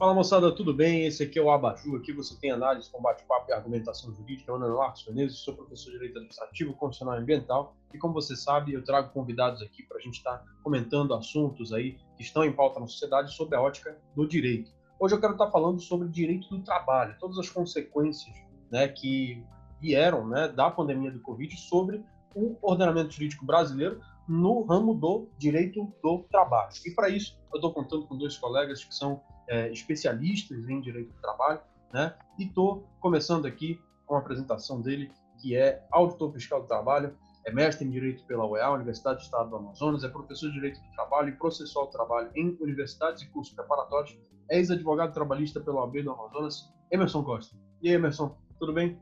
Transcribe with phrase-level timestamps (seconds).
[0.00, 1.04] Fala moçada, tudo bem?
[1.04, 1.94] Esse aqui é o Abaju.
[1.94, 4.50] Aqui você tem análise, combate, papo e argumentação jurídica.
[4.50, 7.76] Meu nome é Marcos Menezes, sou professor de Direito Administrativo, Constitucional e Ambiental.
[7.92, 11.70] E como você sabe, eu trago convidados aqui para a gente estar tá comentando assuntos
[11.74, 14.72] aí que estão em pauta na sociedade sob a ótica do direito.
[14.98, 18.34] Hoje eu quero estar tá falando sobre direito do trabalho, todas as consequências
[18.72, 19.44] né, que
[19.82, 22.02] vieram né, da pandemia do Covid sobre
[22.34, 26.70] o ordenamento jurídico brasileiro no ramo do direito do trabalho.
[26.86, 31.12] E para isso, eu estou contando com dois colegas que são é, especialistas em direito
[31.12, 31.60] do trabalho,
[31.92, 32.14] né?
[32.38, 35.10] E estou começando aqui com a apresentação dele,
[35.42, 39.50] que é auditor fiscal do trabalho, é mestre em direito pela UEA, Universidade do Estado
[39.50, 43.28] do Amazonas, é professor de direito do trabalho e processual do trabalho em universidades e
[43.30, 44.16] cursos preparatórios,
[44.48, 47.56] é ex-advogado trabalhista pela OAB do Amazonas, Emerson Costa.
[47.82, 48.96] E aí, Emerson, tudo bem?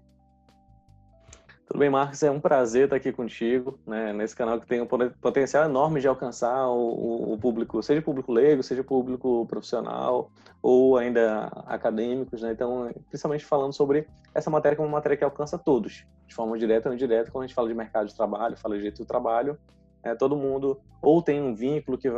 [1.69, 2.23] Tudo bem, Marcos?
[2.23, 6.09] É um prazer estar aqui contigo, né, nesse canal que tem um potencial enorme de
[6.09, 10.31] alcançar o, o, público, seja público leigo, seja público profissional
[10.62, 12.53] ou ainda acadêmicos, né?
[12.53, 16.89] Então, principalmente falando sobre essa matéria como uma matéria que alcança todos, de forma direta
[16.89, 19.59] ou indireta, quando a gente fala de mercado de trabalho, fala de direito do trabalho,
[20.03, 22.09] é, todo mundo ou tem um vínculo que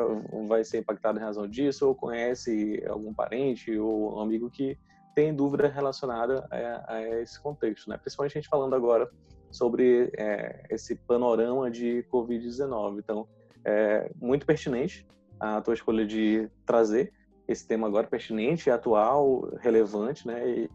[0.46, 4.78] vai ser impactado em razão disso, ou conhece algum parente ou amigo que
[5.12, 7.98] tem dúvida relacionada a, a esse contexto, né?
[7.98, 9.11] Principalmente a gente falando agora
[9.50, 12.98] sobre é, esse panorama de Covid-19.
[12.98, 13.28] Então,
[13.64, 15.06] é muito pertinente
[15.38, 17.12] a tua escolha de trazer
[17.48, 20.48] esse tema agora pertinente, atual, relevante, né?
[20.48, 20.70] E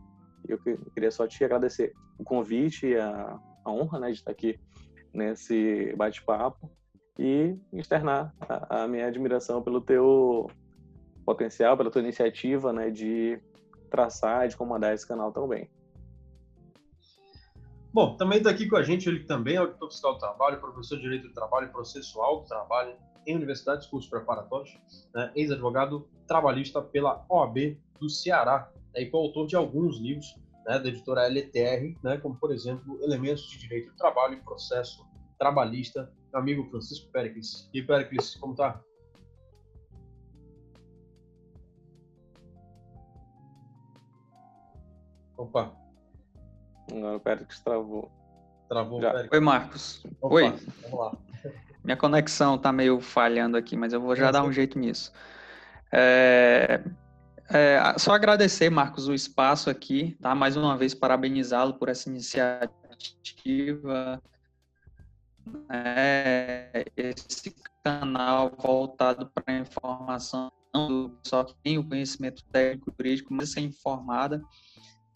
[0.47, 0.59] eu
[0.93, 4.59] queria só te agradecer o convite e a, a honra, né, de estar aqui
[5.13, 6.69] nesse bate-papo
[7.17, 10.49] e externar a, a, minha admiração pelo teu
[11.25, 13.39] potencial, pela tua iniciativa, né, de
[13.89, 15.69] traçar, de comandar esse canal também.
[17.95, 20.97] Bom, também está aqui com a gente ele também é auditor fiscal do trabalho, professor
[20.97, 22.93] de Direito do Trabalho e Processual do Trabalho
[23.25, 24.77] em universidades, cursos preparatórios,
[25.13, 30.25] né, ex-advogado trabalhista pela OAB do Ceará né, e coautor de alguns livros
[30.65, 35.01] né, da editora LTR, né, como, por exemplo, Elementos de Direito do Trabalho e Processo
[35.39, 37.69] Trabalhista, meu amigo Francisco Pericles.
[37.73, 38.83] E Pericles, como está?
[45.37, 45.84] Opa,
[46.91, 48.11] Agora o Pérez travou.
[48.69, 49.09] Travou Já.
[49.09, 49.29] o Pérez.
[49.31, 50.05] Oi, Marcos.
[50.21, 50.53] Opa, Oi.
[50.83, 51.17] Vamos lá.
[51.83, 55.11] Minha conexão tá meio falhando aqui, mas eu vou já dar um jeito nisso.
[55.91, 56.81] É,
[57.49, 60.33] é, só agradecer, Marcos, o espaço aqui, tá?
[60.33, 62.69] Mais uma vez, parabenizá-lo por essa iniciativa.
[65.69, 73.33] É, esse canal voltado para a informação do só que tem o conhecimento técnico jurídico,
[73.33, 74.41] mas ser informada.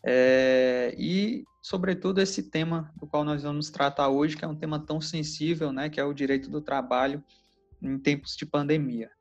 [0.04, 4.80] É, e sobretudo esse tema do qual nós vamos tratar hoje, que é um tema
[4.80, 7.24] tão sensível, né, que é o direito do trabalho
[7.82, 9.12] em tempos de pandemia.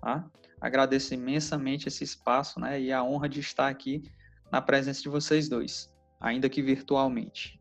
[0.00, 0.28] Tá?
[0.60, 4.02] Agradeço imensamente esse espaço né, e a honra de estar aqui
[4.50, 7.60] na presença de vocês dois, ainda que virtualmente.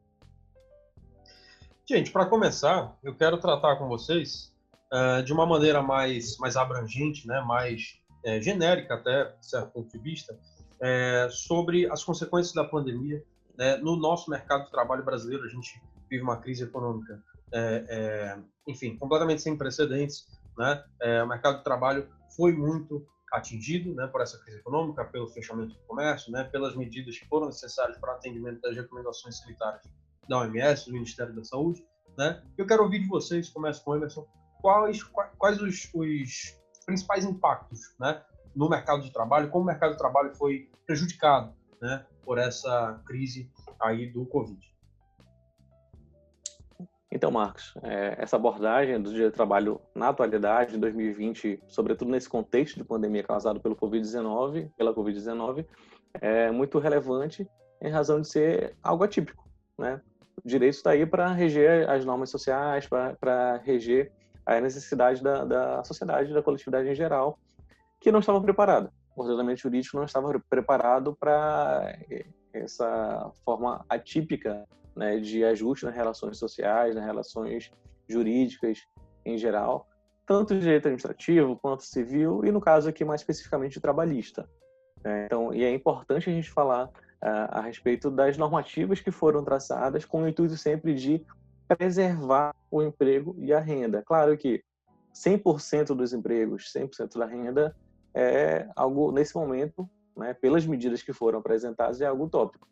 [1.88, 4.54] Gente, para começar, eu quero tratar com vocês
[4.94, 9.92] uh, de uma maneira mais, mais abrangente, né, mais é, genérica até, de certo ponto
[9.92, 10.38] de vista,
[10.80, 13.24] é, sobre as consequências da pandemia
[13.62, 15.80] né, no nosso mercado de trabalho brasileiro, a gente
[16.10, 17.24] vive uma crise econômica,
[17.54, 20.26] é, é, enfim, completamente sem precedentes.
[20.58, 20.84] Né?
[21.00, 25.76] É, o mercado de trabalho foi muito atingido né, por essa crise econômica, pelo fechamento
[25.76, 29.84] do comércio, né, pelas medidas que foram necessárias para atendimento das recomendações sanitárias
[30.28, 31.86] da OMS, do Ministério da Saúde.
[32.18, 32.42] Né?
[32.58, 34.28] Eu quero ouvir de vocês, começo com o Emerson,
[34.60, 35.04] quais,
[35.38, 38.24] quais os, os principais impactos né,
[38.56, 43.52] no mercado de trabalho, como o mercado de trabalho foi prejudicado né, por essa crise
[43.80, 44.60] aí do Covid.
[47.12, 52.30] Então, Marcos, é, essa abordagem do dia de trabalho na atualidade, em 2020, sobretudo nesse
[52.30, 55.66] contexto de pandemia causado pelo Covid-19, pela Covid-19,
[56.22, 57.46] é muito relevante
[57.82, 59.46] em razão de ser algo atípico,
[59.78, 60.02] né?
[60.44, 64.12] O direito está aí para reger as normas sociais, para reger
[64.46, 67.38] a necessidade da, da sociedade, da coletividade em geral,
[68.00, 71.98] que não estava preparada o ordenamento jurídico não estava preparado para
[72.54, 74.66] essa forma atípica
[74.96, 77.72] né, de ajuste nas relações sociais, nas relações
[78.08, 78.80] jurídicas
[79.26, 79.88] em geral,
[80.26, 84.48] tanto direito administrativo quanto civil e no caso aqui mais especificamente trabalhista.
[85.04, 85.26] Né.
[85.26, 90.06] Então, e é importante a gente falar uh, a respeito das normativas que foram traçadas
[90.06, 91.26] com o intuito sempre de
[91.68, 94.04] preservar o emprego e a renda.
[94.06, 94.64] Claro que
[95.14, 97.76] 100% dos empregos, 100% da renda
[98.14, 102.68] é algo, nesse momento, né, pelas medidas que foram apresentadas, é algo utópico.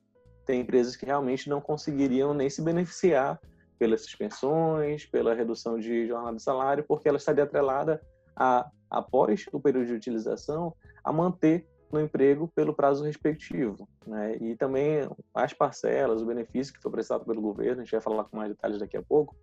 [0.45, 3.39] Tem empresas que realmente não conseguiriam nem se beneficiar
[3.77, 8.01] pelas suspensões, pela redução de jornada de salário, porque ela estaria atrelada
[8.35, 13.87] a, após o período de utilização, a manter no emprego pelo prazo respectivo.
[14.05, 14.37] Né?
[14.41, 18.25] E também as parcelas, o benefício que foi prestado pelo governo, a gente vai falar
[18.25, 19.35] com mais detalhes daqui a pouco,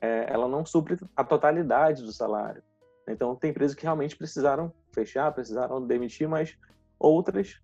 [0.00, 2.62] é, ela não supre a totalidade do salário.
[3.08, 6.56] Então, tem empresas que realmente precisaram fechar, precisaram demitir, mas
[6.98, 7.60] outras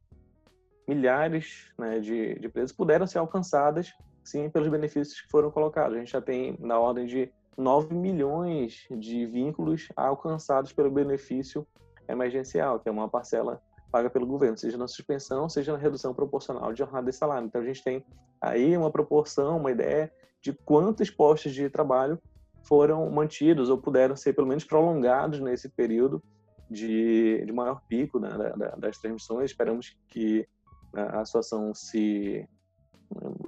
[0.86, 3.92] milhares né, de, de empresas puderam ser alcançadas,
[4.22, 5.96] sim, pelos benefícios que foram colocados.
[5.96, 11.66] A gente já tem na ordem de 9 milhões de vínculos alcançados pelo benefício
[12.08, 16.72] emergencial, que é uma parcela paga pelo governo, seja na suspensão, seja na redução proporcional
[16.72, 17.46] de jornada de salário.
[17.46, 18.04] Então, a gente tem
[18.40, 22.18] aí uma proporção, uma ideia de quantos postos de trabalho
[22.62, 26.22] foram mantidos ou puderam ser pelo menos prolongados nesse período
[26.72, 29.50] de, de maior pico né, da, das transmissões.
[29.50, 30.46] Esperamos que
[30.94, 32.46] a situação se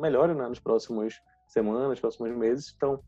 [0.01, 2.73] melhore né, nos próximos semanas, próximos meses.
[2.77, 3.01] Então,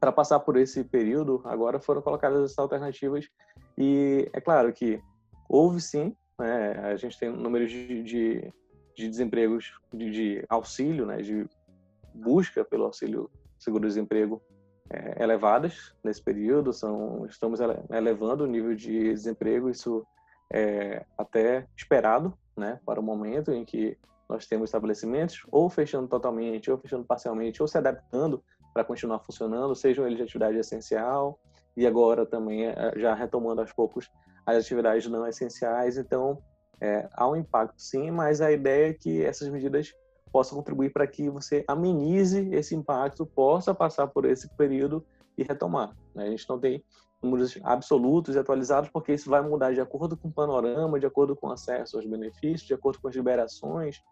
[0.00, 3.28] para passar por esse período, agora foram colocadas essas alternativas
[3.76, 5.00] e é claro que
[5.48, 8.52] houve sim, né, a gente tem números de, de,
[8.96, 11.46] de desempregos, de, de, auxílio, né, de
[12.14, 14.40] busca pelo auxílio seguro-desemprego
[14.90, 20.06] é, elevadas nesse período, são, estamos elevando o nível de desemprego, isso
[20.52, 23.96] é até esperado, né, para o momento em que
[24.28, 28.42] nós temos estabelecimentos ou fechando totalmente, ou fechando parcialmente, ou se adaptando
[28.74, 31.38] para continuar funcionando, sejam eles de atividade essencial
[31.76, 34.10] e agora também é, já retomando aos poucos
[34.44, 35.96] as atividades não essenciais.
[35.96, 36.38] Então,
[36.80, 39.92] é, há um impacto sim, mas a ideia é que essas medidas
[40.32, 45.04] possa contribuir para que você amenize esse impacto, possa passar por esse período
[45.36, 45.96] e retomar.
[46.14, 46.24] Né?
[46.24, 46.84] A gente não tem
[47.22, 51.34] números absolutos e atualizados, porque isso vai mudar de acordo com o panorama, de acordo
[51.34, 54.02] com o acesso aos benefícios, de acordo com as liberações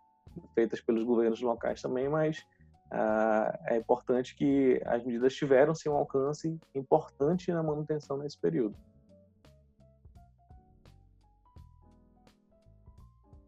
[0.54, 2.44] feitas pelos governos locais também, mas
[2.90, 8.76] ah, é importante que as medidas tiveram sim um alcance importante na manutenção nesse período.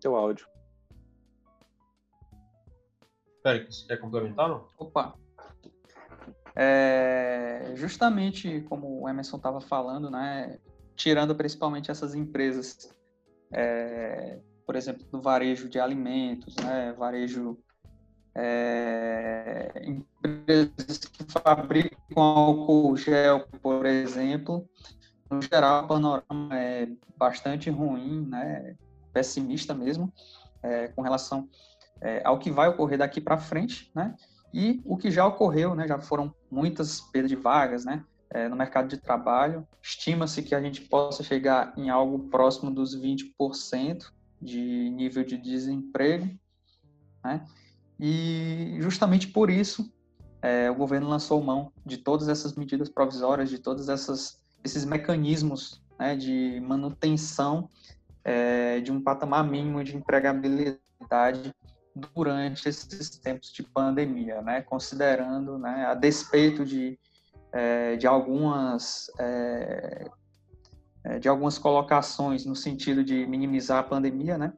[0.00, 0.47] Seu áudio.
[3.43, 4.49] Félix, quer complementar?
[4.49, 4.67] Não?
[4.79, 5.14] Opa.
[6.55, 10.58] É, justamente como o Emerson estava falando, né,
[10.96, 12.93] tirando principalmente essas empresas,
[13.52, 17.56] é, por exemplo, do varejo de alimentos, né, varejo
[18.35, 24.69] é, empresas que fabricam álcool gel, por exemplo,
[25.31, 28.76] no geral o panorama é bastante ruim, né,
[29.12, 30.12] pessimista mesmo,
[30.62, 31.49] é, com relação
[32.00, 34.15] é, ao que vai ocorrer daqui para frente, né?
[34.53, 35.87] E o que já ocorreu, né?
[35.87, 38.05] Já foram muitas perdas de vagas, né?
[38.31, 39.67] É, no mercado de trabalho.
[39.83, 46.29] Estima-se que a gente possa chegar em algo próximo dos 20% de nível de desemprego,
[47.25, 47.45] né?
[47.99, 49.93] E justamente por isso
[50.41, 55.83] é, o governo lançou mão de todas essas medidas provisórias, de todos essas, esses mecanismos
[55.99, 57.69] né, de manutenção
[58.23, 61.53] é, de um patamar mínimo de empregabilidade
[62.15, 64.62] durante esses tempos de pandemia, né?
[64.62, 66.99] considerando, né, a despeito de,
[67.53, 70.11] é, de algumas é,
[71.05, 74.53] é, de algumas colocações no sentido de minimizar a pandemia, né?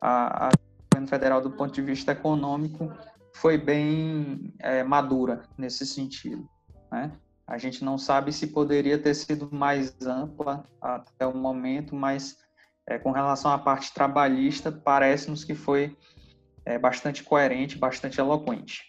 [0.00, 0.50] A, a
[0.92, 2.90] governo federal do ponto de vista econômico
[3.34, 6.48] foi bem é, madura nesse sentido,
[6.90, 7.12] né?
[7.46, 12.38] A gente não sabe se poderia ter sido mais ampla até o momento, mas
[12.86, 15.96] é, com relação à parte trabalhista, parece-nos que foi
[16.64, 18.84] é, bastante coerente, bastante eloquente,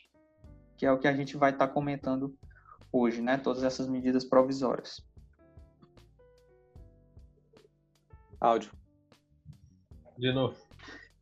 [0.78, 2.38] que é o que a gente vai estar tá comentando
[2.92, 3.38] hoje, né?
[3.38, 5.02] Todas essas medidas provisórias.
[8.40, 8.72] Áudio.
[10.18, 10.56] De novo.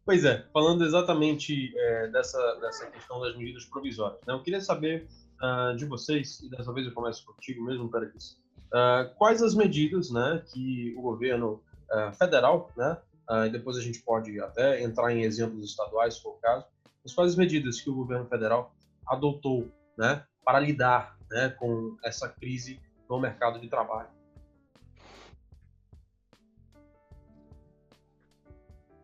[0.06, 4.34] Pois é, falando exatamente é, dessa, dessa questão das medidas provisórias, né?
[4.34, 5.08] eu queria saber
[5.39, 8.39] uh, de vocês, e dessa vez eu começo contigo mesmo, Pérez,
[8.74, 12.98] uh, quais as medidas né, que o governo uh, federal né,
[13.29, 16.65] uh, e depois a gente pode até entrar em exemplos estaduais, se for o caso,
[17.03, 18.75] mas quais as medidas que o governo federal
[19.07, 24.09] adotou né, para lidar né, com essa crise no mercado de trabalho?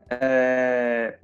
[0.07, 1.17] É,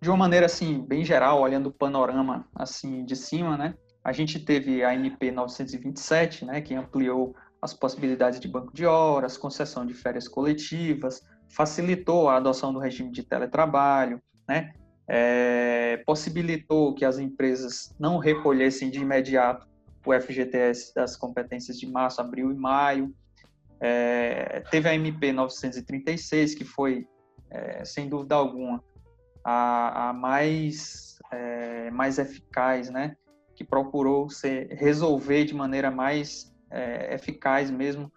[0.00, 3.74] de uma maneira assim bem geral, olhando o panorama assim de cima, né?
[4.02, 9.36] A gente teve a MP 927, né, que ampliou as possibilidades de banco de horas,
[9.36, 14.72] concessão de férias coletivas, facilitou a adoção do regime de teletrabalho, né?
[15.10, 19.66] É, possibilitou que as empresas não recolhessem de imediato
[20.04, 23.14] o FGTS das competências de março, abril e maio.
[23.80, 27.06] É, teve a MP 936, que foi,
[27.50, 28.82] é, sem dúvida alguma,
[29.44, 33.16] a, a mais, é, mais eficaz, né?
[33.58, 38.10] que procurou ser, resolver de maneira mais é, eficaz mesmo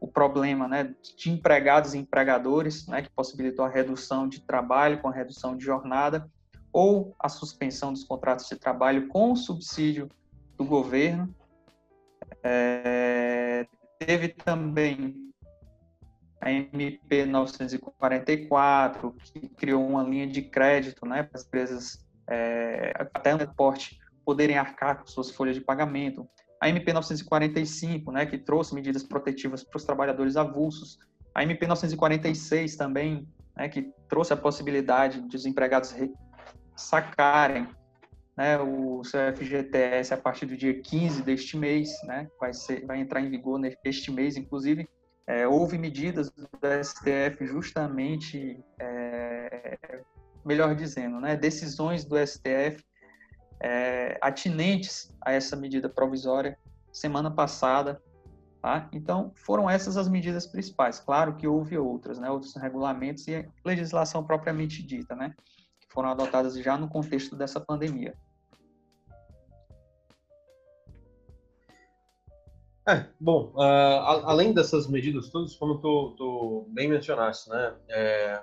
[0.00, 5.08] o problema né, de empregados e empregadores, né, que possibilitou a redução de trabalho com
[5.08, 6.30] a redução de jornada,
[6.72, 10.08] ou a suspensão dos contratos de trabalho com subsídio
[10.56, 11.34] do governo.
[12.42, 13.66] É,
[13.98, 15.28] teve também
[16.40, 23.34] a MP 944, que criou uma linha de crédito né, para as empresas é, até
[23.34, 26.28] um porte poderem arcar com suas folhas de pagamento.
[26.60, 30.98] A MP 945, né, que trouxe medidas protetivas para os trabalhadores avulsos.
[31.34, 35.94] A MP 946 também, né, que trouxe a possibilidade de os empregados
[36.76, 37.68] sacarem
[38.36, 43.00] né, o seu FGTS a partir do dia 15 deste mês, né, vai, ser, vai
[43.00, 44.88] entrar em vigor neste mês, inclusive.
[45.26, 46.48] É, houve medidas do
[46.82, 50.00] STF justamente, é,
[50.44, 52.82] melhor dizendo, né, decisões do STF
[53.60, 56.58] é, atinentes a essa medida provisória
[56.92, 58.00] semana passada.
[58.60, 58.88] Tá?
[58.92, 60.98] Então, foram essas as medidas principais.
[60.98, 62.30] Claro que houve outras, né?
[62.30, 65.34] outros regulamentos e legislação propriamente dita, né?
[65.80, 68.14] que foram adotadas já no contexto dessa pandemia.
[72.88, 78.42] É, bom, uh, além dessas medidas todas, como tu, tu bem mencionaste, né, é,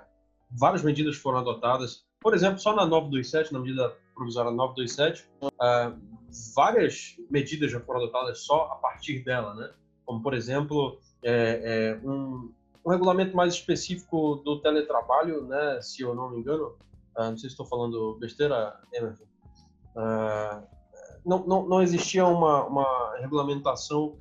[0.52, 2.04] várias medidas foram adotadas.
[2.20, 6.00] Por exemplo, só na 927, na medida provisória 927, uh,
[6.54, 9.70] várias medidas já foram adotadas só a partir dela, né?
[10.04, 12.52] Como, por exemplo, é, é, um,
[12.84, 15.80] um, regulamento mais específico do teletrabalho, né?
[15.82, 16.76] Se eu não me engano,
[17.16, 19.24] uh, não sei se estou falando besteira, Emerson.
[19.94, 20.66] Uh,
[21.24, 24.16] não, não, não existia uma, uma regulamentação,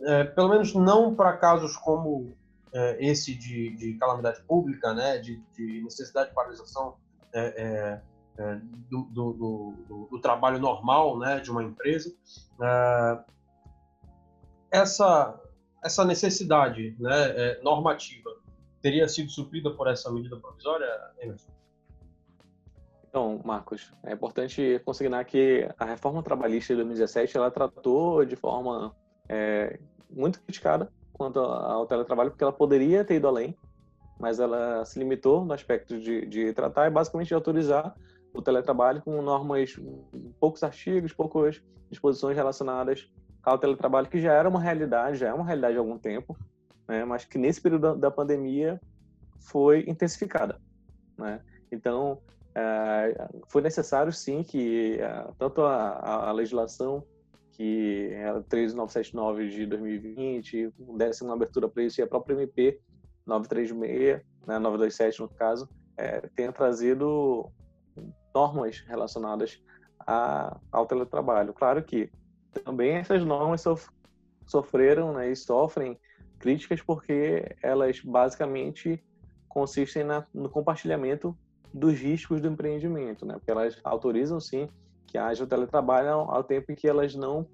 [0.00, 2.32] é, pelo menos não para casos como
[2.72, 6.94] é, esse de, de, calamidade pública, né, de, de necessidade de paralisação
[7.32, 8.02] é, é
[8.90, 12.14] do, do, do, do, trabalho normal né, de uma empresa.
[12.62, 13.18] É,
[14.70, 15.38] essa,
[15.82, 18.30] essa necessidade né, é, normativa
[18.80, 20.86] teria sido suprida por essa medida provisória,
[21.20, 21.50] Emerson?
[23.08, 28.94] Então, Marcos, é importante consignar que a reforma trabalhista de 2017 ela tratou de forma
[29.28, 29.80] é,
[30.10, 33.56] muito criticada quanto ao teletrabalho, porque ela poderia ter ido além,
[34.20, 37.96] mas ela se limitou no aspecto de, de tratar e basicamente de autorizar
[38.34, 39.76] o teletrabalho com normas,
[40.38, 43.10] poucos artigos, poucas disposições relacionadas
[43.42, 46.36] ao teletrabalho, que já era uma realidade, já é uma realidade há algum tempo,
[46.86, 48.80] né, mas que nesse período da, pandemia
[49.38, 50.60] foi intensificada.
[51.16, 51.40] Né?
[51.70, 52.20] Então,
[52.54, 57.04] é, foi necessário, sim, que é, tanto a, a, legislação,
[57.52, 62.80] que é a 13979 de 2020, desse uma abertura para isso, e a própria MP
[63.26, 67.50] 936, né, 927 no caso, é, tenha trazido
[68.38, 69.60] normas relacionadas
[70.06, 71.52] a, ao teletrabalho.
[71.52, 72.10] Claro que
[72.64, 73.88] também essas normas sof
[74.46, 75.98] sofreram né, e sofrem
[76.38, 79.02] críticas porque elas basicamente
[79.48, 81.36] consistem na, no compartilhamento
[81.74, 83.34] dos riscos do empreendimento, né?
[83.34, 84.68] Porque elas autorizam sim
[85.06, 87.46] que haja o teletrabalho ao tempo em que elas não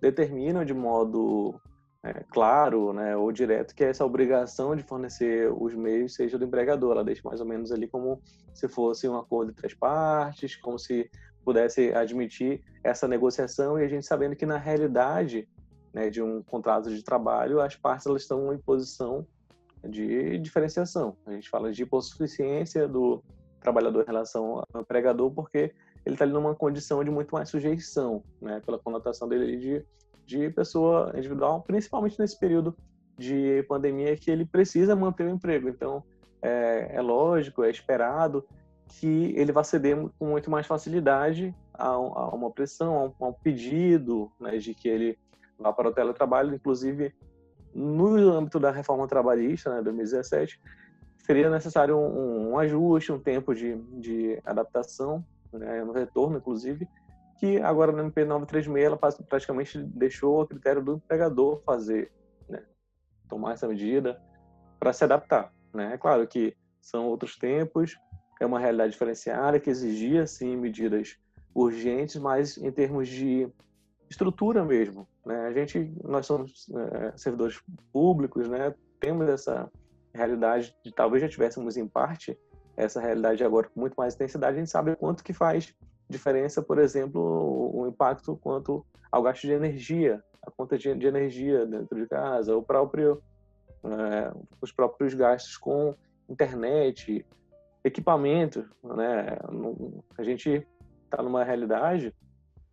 [0.00, 1.54] determinam de modo
[2.04, 6.92] é, claro, né, ou direto, que essa obrigação de fornecer os meios seja do empregador.
[6.92, 8.20] Ela deixa mais ou menos ali como
[8.52, 11.08] se fosse um acordo de três partes, como se
[11.44, 15.48] pudesse admitir essa negociação e a gente sabendo que na realidade
[15.92, 19.26] né, de um contrato de trabalho as partes elas estão em posição
[19.84, 21.16] de diferenciação.
[21.26, 23.22] A gente fala de hipossuficiência do
[23.60, 25.72] trabalhador em relação ao empregador porque
[26.04, 29.84] ele está ali numa condição de muito mais sujeição, né, pela conotação dele de
[30.26, 32.76] de pessoa individual, principalmente nesse período
[33.18, 35.68] de pandemia que ele precisa manter o emprego.
[35.68, 36.02] Então,
[36.40, 38.44] é, é lógico, é esperado
[38.88, 43.28] que ele vá ceder com muito mais facilidade a, a uma pressão, a um, a
[43.28, 45.18] um pedido né, de que ele
[45.58, 46.54] vá para o teletrabalho.
[46.54, 47.14] Inclusive,
[47.74, 50.60] no âmbito da reforma trabalhista, né, 2017,
[51.18, 56.88] seria necessário um, um ajuste, um tempo de, de adaptação, né, no retorno, inclusive,
[57.42, 62.12] que agora no MP 936 ela praticamente deixou a critério do empregador fazer,
[62.48, 62.62] né,
[63.28, 64.22] tomar essa medida
[64.78, 65.52] para se adaptar.
[65.74, 65.94] Né?
[65.94, 67.98] É claro que são outros tempos,
[68.40, 71.18] é uma realidade diferenciada que exigia sim medidas
[71.52, 73.48] urgentes, mas em termos de
[74.08, 75.08] estrutura mesmo.
[75.26, 75.46] Né?
[75.46, 77.60] A gente, nós somos é, servidores
[77.92, 78.72] públicos, né?
[79.00, 79.68] temos essa
[80.14, 82.38] realidade de talvez já tivéssemos em parte
[82.76, 85.74] essa realidade agora com muito mais intensidade, a gente sabe quanto que faz
[86.12, 87.20] diferença, por exemplo,
[87.74, 92.56] o impacto quanto ao gasto de energia, a conta de, de energia dentro de casa,
[92.56, 93.22] o próprio,
[93.84, 95.94] é, os próprios gastos com
[96.28, 97.24] internet,
[97.84, 99.38] equipamento, né?
[100.16, 100.66] A gente
[101.04, 102.14] está numa realidade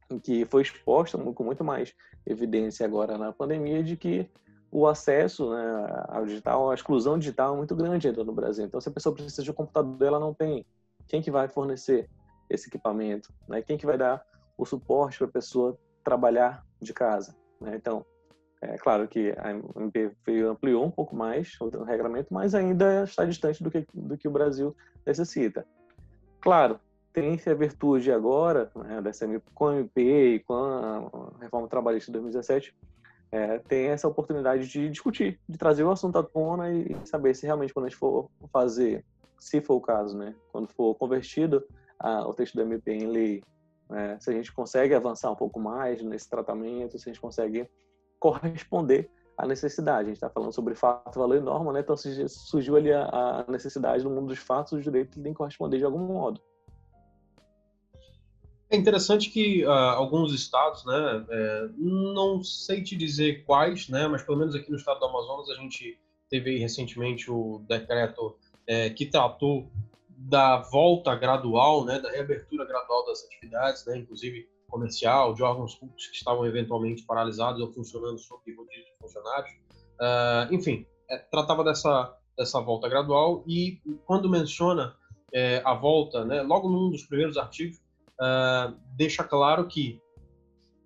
[0.09, 1.93] em que foi exposta com muito mais
[2.25, 4.29] evidência agora na pandemia de que
[4.71, 8.65] o acesso né, ao digital, a exclusão digital é muito grande ainda no Brasil.
[8.65, 10.65] Então, se a pessoa precisa de um computador, ela não tem.
[11.07, 12.07] Quem que vai fornecer
[12.49, 13.31] esse equipamento?
[13.47, 13.61] Né?
[13.61, 14.23] Quem que vai dar
[14.57, 17.35] o suporte para a pessoa trabalhar de casa?
[17.61, 17.75] Né?
[17.75, 18.05] Então,
[18.61, 20.11] é claro que a MP
[20.43, 24.31] ampliou um pouco mais o regramento, mas ainda está distante do que, do que o
[24.31, 24.75] Brasil
[25.05, 25.65] necessita.
[26.41, 26.79] Claro,
[27.13, 32.19] tem-se a virtude agora, né, dessa com a MP e com a reforma trabalhista de
[32.19, 32.75] 2017,
[33.31, 37.45] é, tem essa oportunidade de discutir, de trazer o assunto à tona e saber se
[37.45, 39.05] realmente quando a gente for fazer,
[39.39, 41.63] se for o caso, né, quando for convertido
[41.99, 43.43] a, o texto do MP em lei,
[43.89, 47.69] né, se a gente consegue avançar um pouco mais nesse tratamento, se a gente consegue
[48.19, 50.01] corresponder à necessidade.
[50.01, 51.79] A gente está falando sobre fato, valor e norma, né?
[51.79, 53.05] Então surgiu ali a,
[53.47, 56.41] a necessidade no mundo dos fatos, o direito tem que corresponder de algum modo.
[58.71, 64.21] É interessante que uh, alguns estados, né, é, não sei te dizer quais, né, mas
[64.21, 68.37] pelo menos aqui no estado do Amazonas a gente teve recentemente o decreto
[68.67, 69.71] é, que tratou
[70.21, 76.07] da volta gradual, né, da reabertura gradual das atividades, né, inclusive comercial, de órgãos públicos
[76.07, 79.51] que estavam eventualmente paralisados ou funcionando sob rodízio de funcionários.
[79.99, 84.95] Uh, enfim, é, tratava dessa, dessa volta gradual e quando menciona
[85.33, 87.77] é, a volta, né, logo num dos primeiros artigos,
[88.19, 90.01] uh, deixa claro que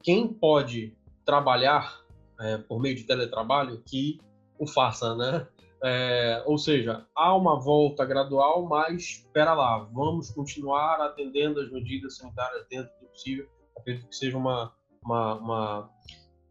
[0.04, 2.04] quem pode trabalhar
[2.40, 4.20] é, por meio de teletrabalho, que
[4.60, 5.48] o faça, né?
[5.84, 12.16] É, ou seja, há uma volta gradual, mas espera lá, vamos continuar atendendo as medidas
[12.16, 13.50] sanitárias dentro do possível.
[13.78, 14.74] Acredito que seja uma,
[15.04, 15.90] uma, uma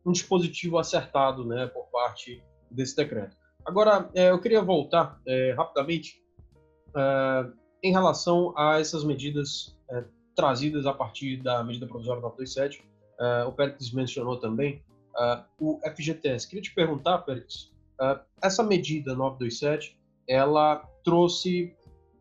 [0.04, 3.36] um dispositivo acertado né, por parte desse decreto.
[3.64, 6.20] Agora, é, eu queria voltar é, rapidamente
[6.94, 7.46] é,
[7.82, 12.84] em relação a essas medidas é, trazidas a partir da medida provisória 927.
[13.20, 14.82] Uh, o Pérez mencionou também
[15.60, 16.48] o FGTS.
[16.48, 17.71] Queria te perguntar, Pérez,
[18.40, 21.74] essa medida 927, ela trouxe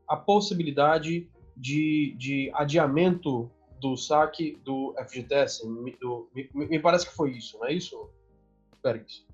[0.07, 5.67] a possibilidade de, de adiamento do saque do FGTS?
[5.67, 8.09] Me, do, me, me, parece que foi isso, não é isso,
[8.81, 9.25] Pérez?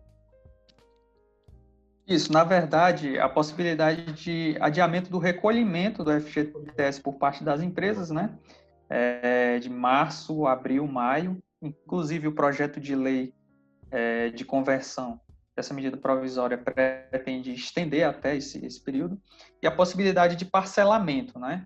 [2.08, 8.10] Isso, na verdade, a possibilidade de adiamento do recolhimento do FGTS por parte das empresas,
[8.10, 8.38] né?
[8.90, 11.42] é, de março, abril, maio.
[11.62, 13.34] Inclusive, o projeto de lei
[13.92, 15.20] é, de conversão
[15.58, 19.20] dessa medida provisória pretende estender até esse, esse período.
[19.60, 21.66] E a possibilidade de parcelamento, né?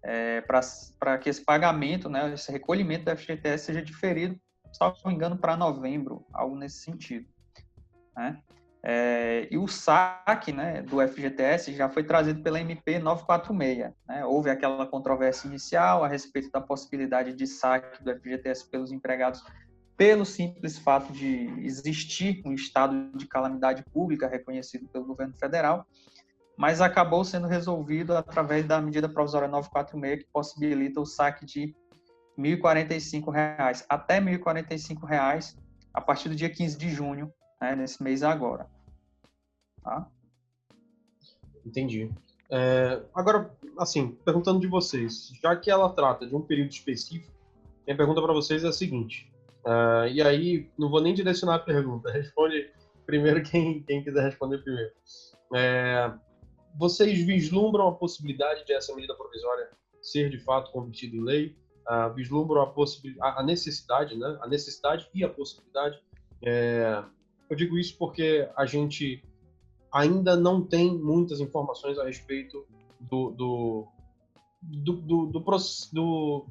[0.00, 4.36] É, para que esse pagamento, né, esse recolhimento da FGTS seja diferido,
[4.72, 7.28] se não me engano, para novembro, algo nesse sentido.
[8.16, 8.40] Né?
[8.82, 13.92] É, e o saque né, do FGTS já foi trazido pela MP 946.
[14.08, 14.24] Né?
[14.24, 19.44] Houve aquela controvérsia inicial a respeito da possibilidade de saque do FGTS pelos empregados
[20.02, 25.86] pelo simples fato de existir um estado de calamidade pública reconhecido pelo governo federal,
[26.56, 31.66] mas acabou sendo resolvido através da medida provisória 946, que possibilita o saque de
[32.36, 35.56] R$ 1.045 até R$ 1.045
[35.94, 38.68] a partir do dia 15 de junho né, nesse mês agora.
[39.84, 40.08] Tá?
[41.64, 42.10] Entendi.
[42.50, 47.32] É, agora, assim, perguntando de vocês, já que ela trata de um período específico,
[47.86, 49.31] minha pergunta para vocês é a seguinte,
[49.64, 52.70] uh, e aí não vou nem direcionar a pergunta, responde
[53.06, 54.90] primeiro quem, quem quiser responder primeiro.
[55.54, 56.12] É,
[56.78, 59.68] vocês vislumbram a possibilidade de essa medida provisória
[60.00, 61.56] ser de fato convertida em lei?
[61.82, 64.38] Uh, vislumbram a, possibilidade, a necessidade, né?
[64.40, 66.00] A necessidade e a possibilidade
[66.44, 67.04] é,
[67.48, 69.22] eu digo isso porque a gente
[69.92, 72.66] ainda não tem muitas informações a respeito
[72.98, 73.88] do, do,
[74.62, 75.40] do, do, do,
[75.92, 76.46] do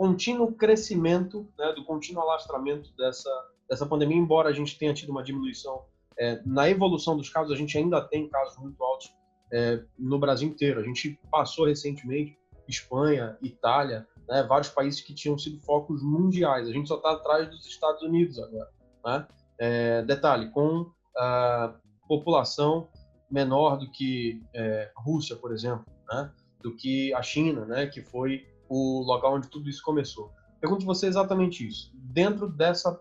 [0.00, 3.30] contínuo crescimento, né, do contínuo alastramento dessa,
[3.68, 5.84] dessa pandemia, embora a gente tenha tido uma diminuição
[6.18, 9.14] é, na evolução dos casos, a gente ainda tem casos muito altos
[9.52, 10.80] é, no Brasil inteiro.
[10.80, 12.34] A gente passou recentemente
[12.66, 16.66] Espanha, Itália, né, vários países que tinham sido focos mundiais.
[16.66, 18.70] A gente só está atrás dos Estados Unidos agora.
[19.04, 19.26] Né?
[19.58, 21.74] É, detalhe, com a
[22.08, 22.88] população
[23.30, 26.32] menor do que é, Rússia, por exemplo, né?
[26.62, 27.86] do que a China, né?
[27.86, 30.32] que foi o local onde tudo isso começou.
[30.60, 31.90] Pergunto você exatamente isso.
[31.94, 32.98] Dentro dessa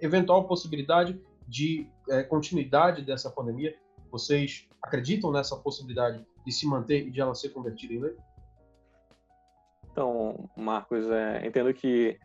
[0.00, 3.74] eventual possibilidade de é, continuidade dessa pandemia,
[4.10, 8.16] vocês acreditam nessa possibilidade de se manter e de ela ser convertida em lei?
[9.90, 12.16] Então, Marcos, é, entendo que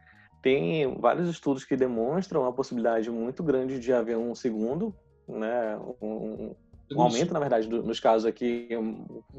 [0.43, 4.95] tem vários estudos que demonstram a possibilidade muito grande de haver um segundo,
[5.28, 6.56] né, um,
[6.95, 8.69] um aumento, na verdade, do, nos casos aqui,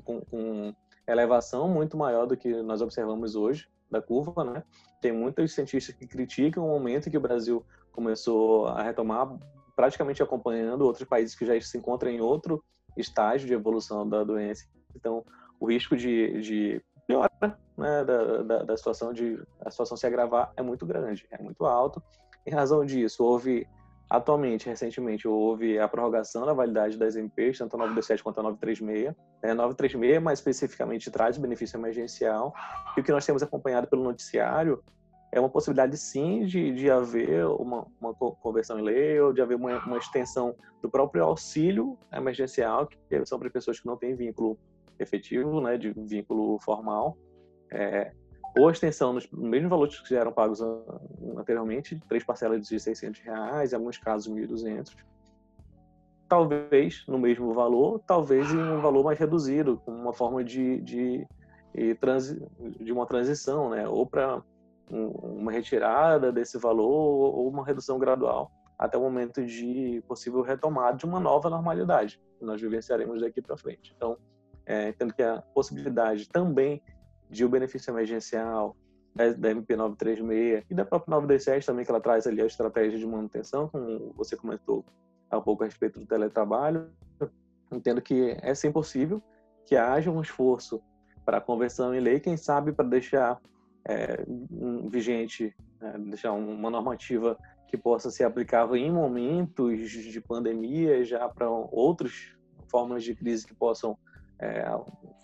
[0.05, 0.75] com, com,
[1.07, 4.63] elevação muito maior do que nós observamos hoje da curva, né?
[5.01, 9.39] Tem muitos cientistas que criticam o momento que o Brasil começou a retomar
[9.75, 12.65] praticamente acompanhando outros países que já se encontram em outro
[12.97, 14.67] estágio de evolução da doença.
[14.95, 15.25] Então,
[15.61, 20.53] o risco de, de piora né, da, da, da, situação de a situação se agravar
[20.57, 22.03] é muito grande, é muito alto.
[22.47, 23.67] Em razão disso, houve
[24.09, 29.15] atualmente, recentemente, houve a prorrogação da validade das MPs, tanto a 927 quanto a 936.
[29.43, 32.55] É, a 936, mais especificamente, traz benefício emergencial.
[32.97, 34.83] E o que nós temos acompanhado pelo noticiário
[35.33, 39.57] é uma possibilidade, sim, de, de haver uma, uma conversão em lei ou de haver
[39.57, 44.59] uma, uma extensão do próprio auxílio emergencial, que são para pessoas que não têm vínculo
[44.99, 47.19] efetivo, né, de vínculo formal,
[47.73, 48.13] é,
[48.59, 50.61] ou extensão nos mesmos valores que já eram pagos
[51.47, 54.97] anteriormente, três parcelas de 600 reais, em alguns casos 1.200,
[56.29, 61.27] talvez no mesmo valor, talvez em um valor mais reduzido, como uma forma de, de,
[62.81, 63.87] de uma transição, né?
[63.87, 64.43] ou para
[64.91, 71.05] uma retirada desse valor ou uma redução gradual até o momento de possível retomada de
[71.05, 73.93] uma nova normalidade que nós vivenciaremos daqui para frente.
[73.97, 74.19] Então,
[74.67, 76.83] é, entendo que a possibilidade também
[77.31, 78.77] de o benefício emergencial
[79.17, 83.07] da, da MP936 e da própria 927 também, que ela traz ali a estratégia de
[83.07, 84.85] manutenção, como você comentou
[85.31, 86.91] há pouco a respeito do teletrabalho.
[87.73, 89.23] Entendo que é sim possível
[89.65, 90.81] que haja um esforço
[91.25, 93.41] para a conversão em lei, quem sabe para deixar
[93.85, 101.05] é, um, vigente, é, deixar uma normativa que possa ser aplicável em momentos de pandemia,
[101.05, 102.33] já para outras
[102.69, 103.99] formas de crise que possam
[104.39, 104.65] é,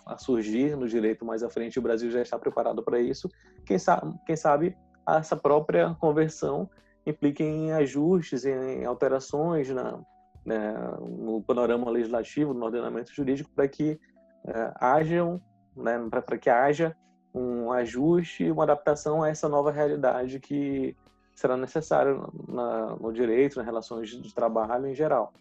[0.06, 1.78] a surgir no direito mais à frente.
[1.78, 3.28] O Brasil já está preparado para isso.
[3.64, 4.76] Quem sabe, quem sabe
[5.08, 6.68] essa própria conversão
[7.04, 10.00] implica em ajustes, em alterações na,
[10.44, 13.98] né, no panorama legislativo, no ordenamento jurídico, para que
[14.46, 15.40] é, hajam,
[15.76, 16.96] né, para que haja
[17.34, 20.94] um ajuste, uma adaptação a essa nova realidade que
[21.34, 25.32] será necessária no direito, nas relações de trabalho em geral.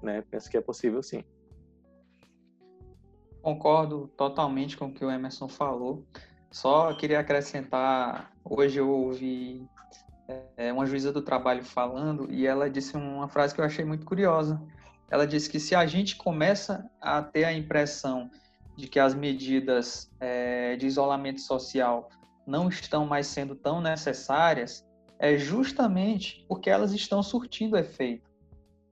[0.00, 0.22] Né?
[0.30, 1.24] Penso que é possível, sim.
[3.44, 6.02] Concordo totalmente com o que o Emerson falou.
[6.50, 9.68] Só queria acrescentar, hoje eu ouvi
[10.56, 14.06] é, uma juíza do trabalho falando e ela disse uma frase que eu achei muito
[14.06, 14.58] curiosa.
[15.10, 18.30] Ela disse que se a gente começa a ter a impressão
[18.78, 22.08] de que as medidas é, de isolamento social
[22.46, 24.86] não estão mais sendo tão necessárias,
[25.18, 28.30] é justamente porque elas estão surtindo efeito.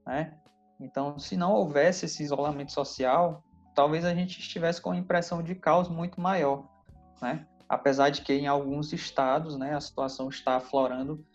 [0.05, 0.37] Né?
[0.79, 5.55] Então, se não houvesse esse isolamento social, talvez a gente estivesse com a impressão de
[5.55, 6.65] caos muito maior,
[7.21, 7.45] né?
[7.67, 11.25] Apesar de que em alguns estados, né, a situação está aflorando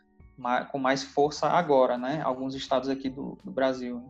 [0.71, 2.21] com mais força agora, né?
[2.23, 4.03] Alguns estados aqui do, do Brasil.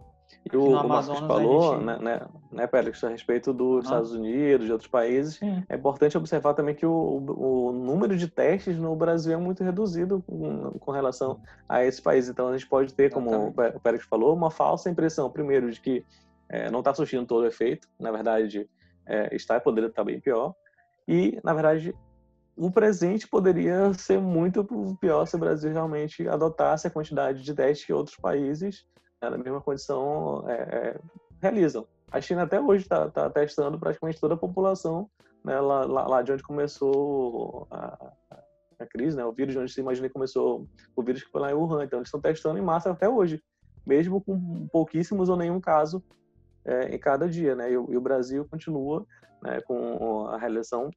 [0.52, 1.84] E o, o Marcos falou, gente...
[1.84, 2.20] né, né,
[2.52, 3.88] né, Pérez, a respeito dos ah.
[3.88, 5.64] Estados Unidos, de outros países, Sim.
[5.68, 10.22] é importante observar também que o, o, número de testes no Brasil é muito reduzido
[10.26, 12.30] com, com relação a esses países.
[12.30, 13.76] Então, a gente pode ter, como Exatamente.
[13.76, 16.04] o Pérez falou, uma falsa impressão, primeiro, de que
[16.48, 18.68] é, não está surtindo todo o efeito, na verdade
[19.06, 20.54] é, está e poderia estar bem pior.
[21.06, 21.94] E, na verdade,
[22.54, 24.64] o presente poderia ser muito
[25.00, 28.86] pior se o Brasil realmente adotasse a quantidade de testes que outros países,
[29.22, 31.00] né, na mesma condição, é, é,
[31.40, 31.86] realizam.
[32.10, 35.08] A China até hoje está tá testando praticamente toda a população
[35.44, 38.12] né, lá, lá, de onde começou a,
[38.78, 41.40] a, crise, né, o vírus, de onde se imagina que começou o vírus que foi
[41.40, 41.84] lá em Wuhan.
[41.84, 43.42] Então, eles estão testando em massa até hoje,
[43.86, 46.02] mesmo com pouquíssimos ou nenhum caso
[46.64, 47.70] é, em cada dia, né?
[47.70, 49.06] E, e o Brasil continua
[49.42, 50.90] né, com a realização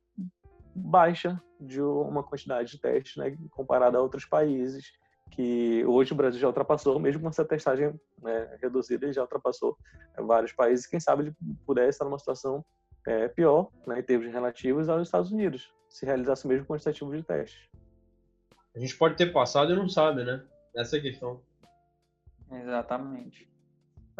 [0.75, 4.93] baixa de uma quantidade de testes, né, comparada a outros países
[5.31, 9.77] que hoje o Brasil já ultrapassou, mesmo com essa testagem né, reduzida, ele já ultrapassou
[10.15, 10.85] é, vários países.
[10.85, 12.63] Quem sabe ele pudesse estar numa situação
[13.07, 17.23] é, pior, né, em termos relativos aos Estados Unidos, se realizasse o mesmo quantitativo de
[17.23, 17.69] testes.
[18.75, 20.43] A gente pode ter passado e não sabe, né?
[20.75, 21.41] Essa é a questão.
[22.51, 23.49] Exatamente.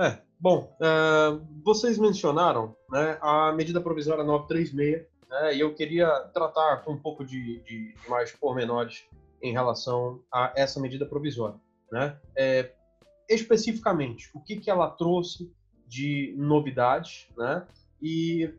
[0.02, 6.78] É, bom, uh, vocês mencionaram né, a medida provisória 936, né, e eu queria tratar
[6.78, 9.06] com um pouco de, de mais pormenores
[9.44, 11.60] em relação a essa medida provisória.
[11.92, 12.18] Né?
[12.36, 12.74] É,
[13.30, 15.54] especificamente, o que, que ela trouxe
[15.88, 17.68] de novidades, né?
[18.02, 18.52] e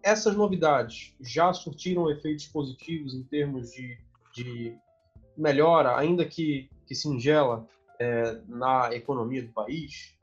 [0.00, 3.98] essas novidades já surtiram efeitos positivos em termos de,
[4.32, 4.78] de
[5.36, 7.66] melhora, ainda que, que singela,
[7.98, 10.15] é, na economia do país?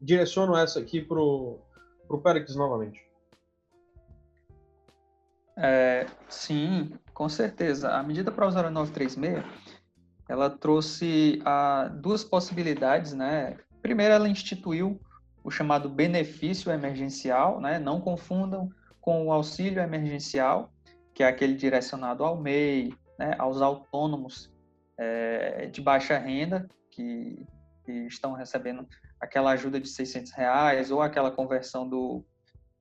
[0.00, 1.60] Direciono essa aqui para o
[2.22, 3.00] Péricles novamente.
[5.56, 7.90] É, sim, com certeza.
[7.90, 9.44] A medida provisória 936,
[10.28, 13.58] ela trouxe a, duas possibilidades, né?
[13.82, 14.98] Primeiro, ela instituiu
[15.44, 17.78] o chamado benefício emergencial, né?
[17.78, 20.72] Não confundam com o auxílio emergencial,
[21.14, 23.34] que é aquele direcionado ao MEI, né?
[23.38, 24.50] aos autônomos
[24.98, 27.46] é, de baixa renda, que,
[27.84, 28.86] que estão recebendo
[29.20, 32.24] aquela ajuda de 600 reais ou aquela conversão do,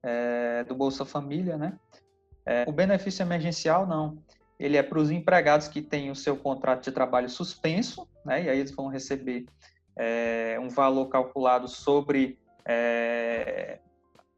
[0.02, 1.78] é, do Bolsa Família, né?
[2.46, 4.18] É, o benefício emergencial, não.
[4.60, 8.44] Ele é para os empregados que têm o seu contrato de trabalho suspenso, né?
[8.44, 9.46] E aí eles vão receber
[9.96, 12.40] é, um valor calculado sobre...
[12.66, 13.80] É,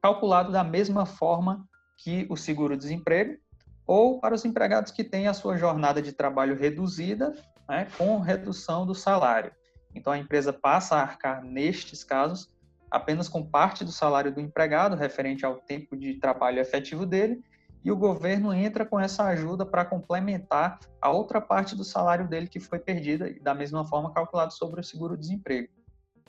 [0.02, 3.38] calculado da mesma forma que o seguro-desemprego,
[3.86, 7.36] ou para os empregados que têm a sua jornada de trabalho reduzida,
[7.70, 9.52] né, com redução do salário.
[9.94, 12.50] Então, a empresa passa a arcar, nestes casos,
[12.90, 17.44] apenas com parte do salário do empregado, referente ao tempo de trabalho efetivo dele,
[17.84, 22.48] e o governo entra com essa ajuda para complementar a outra parte do salário dele
[22.48, 25.70] que foi perdida, e da mesma forma calculado sobre o seguro-desemprego.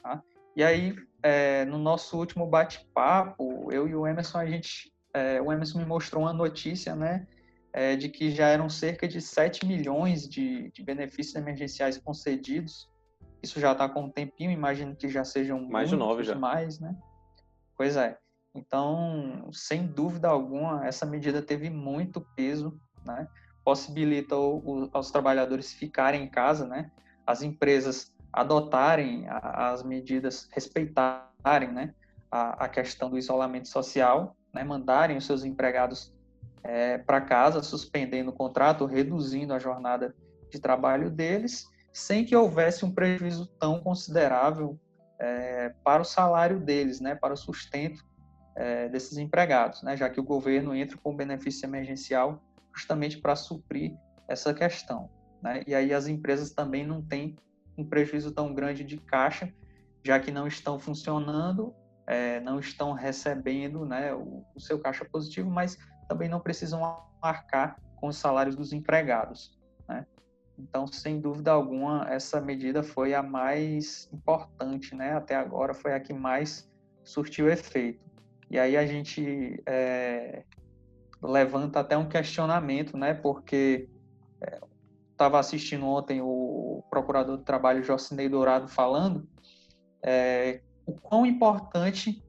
[0.02, 0.22] Tá?
[0.56, 5.52] E aí, é, no nosso último bate-papo, eu e o Emerson, a gente, é, o
[5.52, 7.26] Emerson me mostrou uma notícia, né,
[7.72, 12.90] é, de que já eram cerca de 7 milhões de, de benefícios emergenciais concedidos.
[13.42, 16.34] Isso já está com um tempinho, imagino que já sejam mais de nove já.
[16.34, 16.96] mais, né?
[17.76, 18.16] Pois é.
[18.54, 23.26] Então, sem dúvida alguma, essa medida teve muito peso, né?
[23.64, 26.90] Possibilita o, o, aos trabalhadores ficarem em casa, né?
[27.26, 31.94] As empresas adotarem as medidas, respeitarem, né?
[32.30, 34.62] A, a, questão do isolamento social, né?
[34.62, 36.14] Mandarem os seus empregados
[36.62, 40.14] é, para casa, suspendendo o contrato, reduzindo a jornada
[40.50, 44.78] de trabalho deles, sem que houvesse um prejuízo tão considerável
[45.18, 48.04] é, para o salário deles, né, para o sustento
[48.56, 52.42] é, desses empregados, né, já que o governo entra com benefício emergencial
[52.74, 53.94] justamente para suprir
[54.26, 55.10] essa questão.
[55.42, 57.36] Né, e aí as empresas também não têm
[57.76, 59.52] um prejuízo tão grande de caixa,
[60.04, 61.74] já que não estão funcionando,
[62.06, 65.78] é, não estão recebendo né, o, o seu caixa positivo, mas
[66.08, 66.82] também não precisam
[67.20, 69.58] arcar com os salários dos empregados.
[69.88, 70.04] Né?
[70.58, 75.12] Então, sem dúvida alguma, essa medida foi a mais importante, né?
[75.12, 76.70] Até agora foi a que mais
[77.02, 78.00] surtiu efeito.
[78.50, 80.44] E aí a gente é,
[81.22, 83.14] levanta até um questionamento, né?
[83.14, 83.88] Porque
[85.10, 89.26] estava é, assistindo ontem o procurador do trabalho Jocinei Dourado falando
[90.02, 92.22] é, o quão importante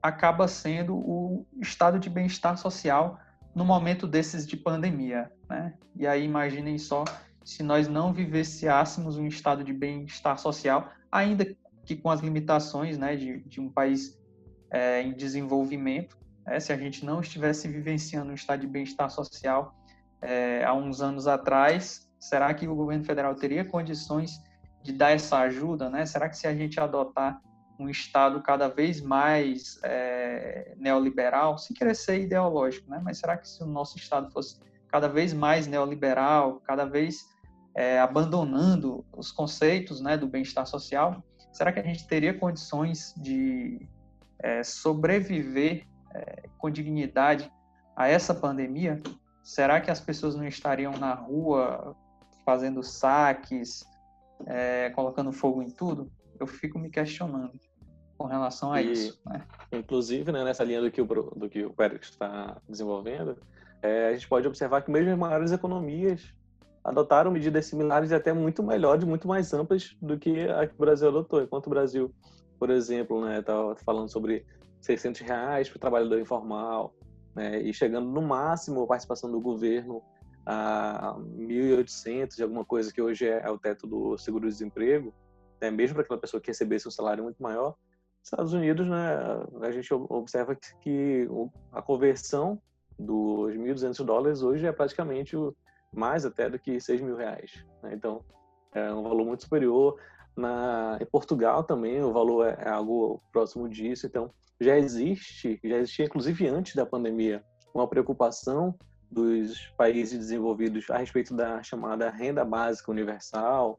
[0.00, 3.18] acaba sendo o estado de bem-estar social
[3.54, 5.74] no momento desses de pandemia, né?
[5.96, 7.04] E aí imaginem só
[7.46, 11.46] se nós não vivenciássemos um estado de bem-estar social, ainda
[11.84, 14.20] que com as limitações, né, de, de um país
[14.68, 16.58] é, em desenvolvimento, né?
[16.58, 19.76] se a gente não estivesse vivenciando um estado de bem-estar social
[20.20, 24.32] é, há uns anos atrás, será que o governo federal teria condições
[24.82, 26.04] de dar essa ajuda, né?
[26.04, 27.40] Será que se a gente adotar
[27.78, 33.00] um Estado cada vez mais é, neoliberal, sem querer ser ideológico, né?
[33.04, 37.35] mas será que se o nosso Estado fosse cada vez mais neoliberal, cada vez
[37.76, 43.86] é, abandonando os conceitos né, do bem-estar social, será que a gente teria condições de
[44.38, 47.52] é, sobreviver é, com dignidade
[47.94, 48.98] a essa pandemia?
[49.42, 51.94] Será que as pessoas não estariam na rua
[52.46, 53.84] fazendo saques,
[54.46, 56.10] é, colocando fogo em tudo?
[56.40, 57.60] Eu fico me questionando
[58.16, 59.20] com relação a e, isso.
[59.26, 59.42] Né?
[59.70, 63.36] Inclusive, né, nessa linha do que o, do que o Pérez está desenvolvendo,
[63.82, 66.34] é, a gente pode observar que mesmo as maiores economias
[66.86, 70.78] adotaram medidas similares e até muito melhores, muito mais amplas do que a que o
[70.78, 71.42] Brasil adotou.
[71.42, 72.14] Enquanto o Brasil,
[72.60, 74.46] por exemplo, né, estava falando sobre
[74.80, 76.94] 600 reais para o trabalhador informal,
[77.34, 80.00] né, e chegando no máximo a participação do governo
[80.46, 85.12] a 1.800, de alguma coisa que hoje é, é o teto do seguro-desemprego,
[85.60, 87.74] né, mesmo para aquela pessoa que recebesse um salário muito maior,
[88.22, 89.18] Estados Unidos, né,
[89.60, 91.28] a gente observa que
[91.72, 92.60] a conversão
[92.96, 95.36] dos 1.200 dólares hoje é praticamente
[95.94, 97.64] mais até do que 6 mil reais.
[97.82, 97.92] Né?
[97.94, 98.24] Então,
[98.74, 99.98] é um valor muito superior.
[100.36, 104.06] Na, em Portugal também o valor é, é algo próximo disso.
[104.06, 107.44] Então, já existe, já existia inclusive antes da pandemia,
[107.74, 108.74] uma preocupação
[109.10, 113.78] dos países desenvolvidos a respeito da chamada renda básica universal,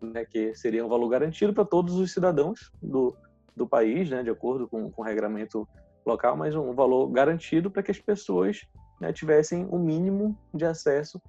[0.00, 3.16] né, que seria um valor garantido para todos os cidadãos do,
[3.54, 5.66] do país, né, de acordo com, com o regramento
[6.04, 8.60] local, mas um valor garantido para que as pessoas
[9.00, 11.20] né, tivessem o mínimo de acesso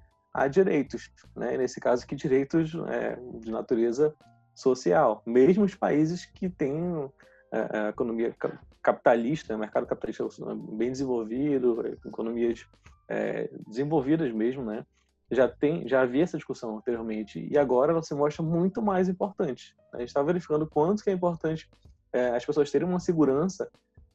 [0.42, 1.56] a direitos, né?
[1.56, 4.14] nesse caso que direitos é, de natureza
[4.54, 7.10] social, mesmo os países que têm
[7.52, 8.34] é, a economia
[8.82, 10.26] capitalista, né, mercado capitalista
[10.72, 12.66] bem desenvolvido, economias
[13.08, 14.84] é, desenvolvidas mesmo, né?
[15.30, 19.76] Já tem, já havia essa discussão anteriormente e agora ela se mostra muito mais importante.
[19.92, 21.68] A gente está verificando quanto que é importante
[22.12, 23.70] é, as pessoas terem uma segurança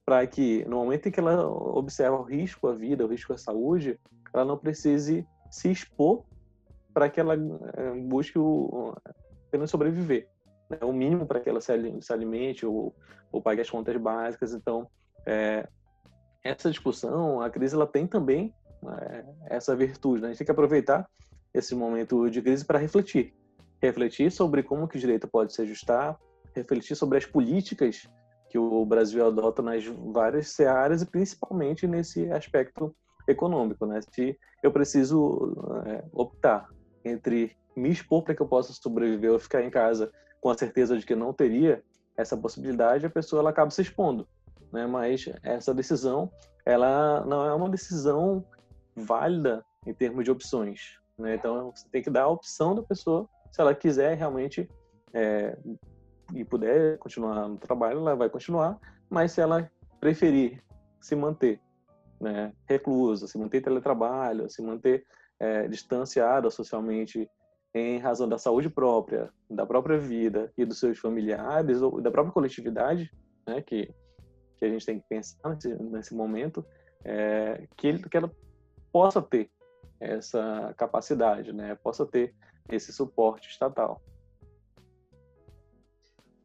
[0.06, 3.38] para que, no momento em que ela observa o risco à vida, o risco à
[3.38, 4.00] saúde,
[4.34, 6.26] ela não precise se expor
[6.96, 8.96] para que ela é, busque o,
[9.48, 10.28] apenas sobreviver.
[10.68, 11.72] né, o mínimo para que ela se
[12.12, 12.96] alimente ou,
[13.32, 14.52] ou pague as contas básicas.
[14.52, 14.89] Então,
[15.28, 15.68] é,
[16.44, 18.52] essa discussão, a crise, ela tem também
[19.00, 20.22] é, essa virtude.
[20.22, 20.28] Né?
[20.28, 21.08] A gente tem que aproveitar
[21.54, 23.32] esse momento de crise para refletir.
[23.80, 26.18] Refletir sobre como que o direito pode se ajustar,
[26.56, 28.10] refletir sobre as políticas
[28.50, 32.96] que o Brasil adota nas várias searas e principalmente nesse aspecto
[33.28, 34.00] econômico, né?
[34.12, 35.54] Se eu preciso
[35.86, 36.68] é, optar
[37.04, 40.98] entre me expor para que eu possa sobreviver ou ficar em casa com a certeza
[40.98, 41.84] de que não teria
[42.16, 44.28] essa possibilidade, a pessoa ela acaba se expondo,
[44.72, 44.86] né?
[44.86, 46.32] Mas essa decisão,
[46.66, 48.46] ela não é uma decisão
[48.96, 51.36] válida em termos de opções, né?
[51.36, 54.70] Então você tem que dar a opção da pessoa, se ela quiser realmente
[55.14, 55.58] é,
[56.34, 60.64] e puder continuar no trabalho, ela vai continuar, mas se ela preferir
[61.00, 61.60] se manter
[62.24, 65.06] né, reclusa, se manter teletrabalho, se manter
[65.40, 67.30] é, distanciada socialmente
[67.74, 72.34] em razão da saúde própria, da própria vida e dos seus familiares ou da própria
[72.34, 73.12] coletividade,
[73.46, 73.94] né, que
[74.64, 76.66] que a gente tem que pensar nesse, nesse momento,
[77.04, 78.32] é, que, que ela
[78.94, 79.52] possa ter
[80.00, 82.34] essa capacidade, né, possa ter
[82.70, 84.02] esse suporte estatal.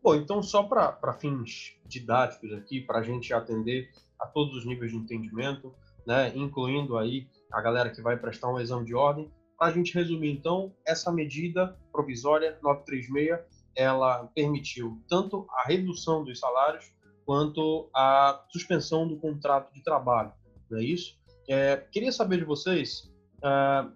[0.02, 3.88] Bom, então só para fins didáticos aqui, para a gente atender
[4.20, 5.74] a todos os níveis de entendimento,
[6.06, 9.92] né, incluindo aí a galera que vai prestar um exame de ordem, para a gente
[9.92, 13.40] resumir então, essa medida provisória 936,
[13.74, 16.92] ela permitiu tanto a redução dos salários
[17.24, 20.32] quanto a suspensão do contrato de trabalho,
[20.70, 21.18] não é isso?
[21.48, 23.92] É, queria saber de vocês uh,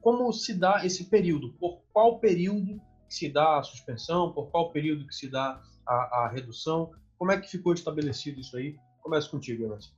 [0.00, 5.06] como se dá esse período, por qual período se dá a suspensão, por qual período
[5.06, 8.76] que se dá a, a redução, como é que ficou estabelecido isso aí?
[9.04, 9.92] Começa contigo, Emerson.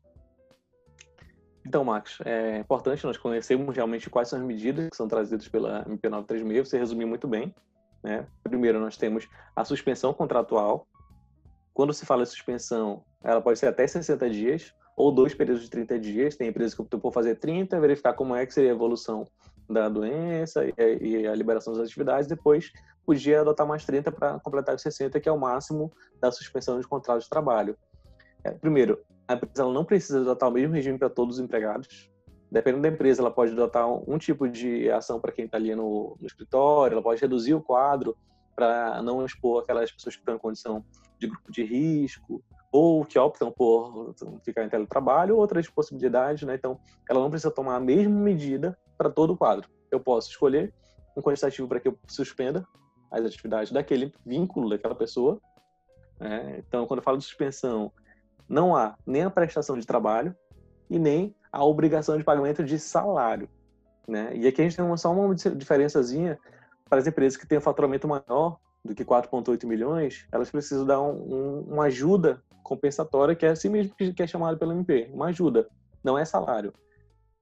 [1.64, 5.84] Então, Max, é importante nós conhecermos realmente quais são as medidas que são trazidas pela
[5.84, 6.64] MP936.
[6.64, 7.54] Você resumiu muito bem.
[8.02, 8.26] Né?
[8.42, 10.88] Primeiro, nós temos a suspensão contratual.
[11.72, 15.70] Quando se fala em suspensão, ela pode ser até 60 dias ou dois períodos de
[15.70, 16.36] 30 dias.
[16.36, 19.24] Tem empresas que optam por fazer 30, verificar como é que seria a evolução
[19.70, 22.72] da doença e, a liberação das atividades, depois
[23.04, 26.88] podia adotar mais 30 para completar os 60, que é o máximo da suspensão de
[26.88, 27.76] contrato de trabalho.
[28.46, 32.08] É, primeiro, a empresa não precisa adotar o mesmo regime para todos os empregados.
[32.50, 36.16] Dependendo da empresa, ela pode adotar um tipo de ação para quem está ali no,
[36.20, 38.16] no, escritório, ela pode reduzir o quadro
[38.54, 40.84] para não expor aquelas pessoas que estão em condição
[41.18, 46.54] de grupo de risco, ou que optam por ficar em teletrabalho, outras possibilidades, né?
[46.54, 46.78] Então,
[47.10, 49.68] ela não precisa tomar a mesma medida para todo o quadro.
[49.90, 50.72] Eu posso escolher
[51.16, 52.64] um quantitativo para que eu suspenda
[53.10, 55.40] as atividades daquele vínculo daquela pessoa.
[56.20, 56.62] Né?
[56.66, 57.92] Então, quando eu falo de suspensão,
[58.48, 60.34] não há nem a prestação de trabalho
[60.88, 63.48] e nem a obrigação de pagamento de salário.
[64.06, 64.30] Né?
[64.34, 66.38] E aqui a gente tem só uma diferençazinha
[66.88, 71.00] para as empresas que têm um faturamento maior do que 4,8 milhões, elas precisam dar
[71.00, 75.26] um, um, uma ajuda compensatória, que é assim mesmo que é chamado pelo MP, uma
[75.26, 75.68] ajuda,
[76.04, 76.72] não é salário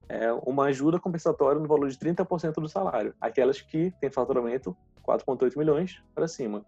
[0.08, 3.14] é uma ajuda compensatória no valor de 30% do salário.
[3.20, 6.64] Aquelas que têm faturamento 4,8 milhões para cima.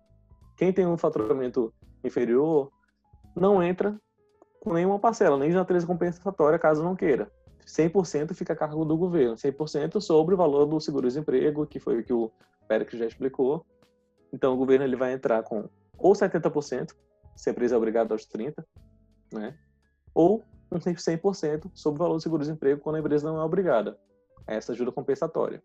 [0.57, 1.72] Quem tem um faturamento
[2.03, 2.70] inferior
[3.35, 3.99] não entra
[4.66, 7.31] com nenhuma parcela, nem de natureza compensatória, caso não queira.
[7.64, 12.02] 100% fica a cargo do governo, 100% sobre o valor do seguro-desemprego, que foi o
[12.02, 12.33] que o
[12.66, 13.64] Pérez já explicou.
[14.33, 16.92] Então, o governo ele vai entrar com ou 70%,
[17.37, 18.57] se a empresa é obrigada aos 30%,
[19.33, 19.57] né?
[20.12, 23.96] ou um 100% sobre o valor do seguro-desemprego quando a empresa não é obrigada
[24.48, 25.62] a essa ajuda compensatória.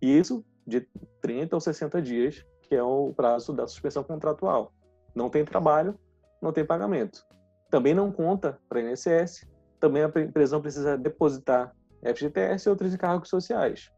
[0.00, 0.86] E isso de
[1.20, 4.72] 30 ou 60 dias, que é o prazo da suspensão contratual.
[5.12, 5.98] Não tem trabalho,
[6.40, 7.26] não tem pagamento.
[7.70, 9.46] Também não conta para a INSS,
[9.78, 13.90] também a empresa não precisa depositar FGTS e outros encargos sociais.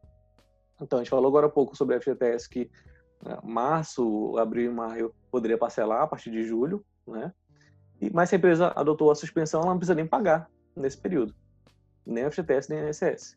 [0.80, 2.70] Então, a gente falou agora há pouco sobre a FGTS que
[3.24, 7.32] né, março, abril e maio poderia parcelar a partir de julho, né?
[8.12, 11.34] Mas se a empresa adotou a suspensão, ela não precisa nem pagar nesse período.
[12.06, 13.36] Nem a FGTS, nem a INSS.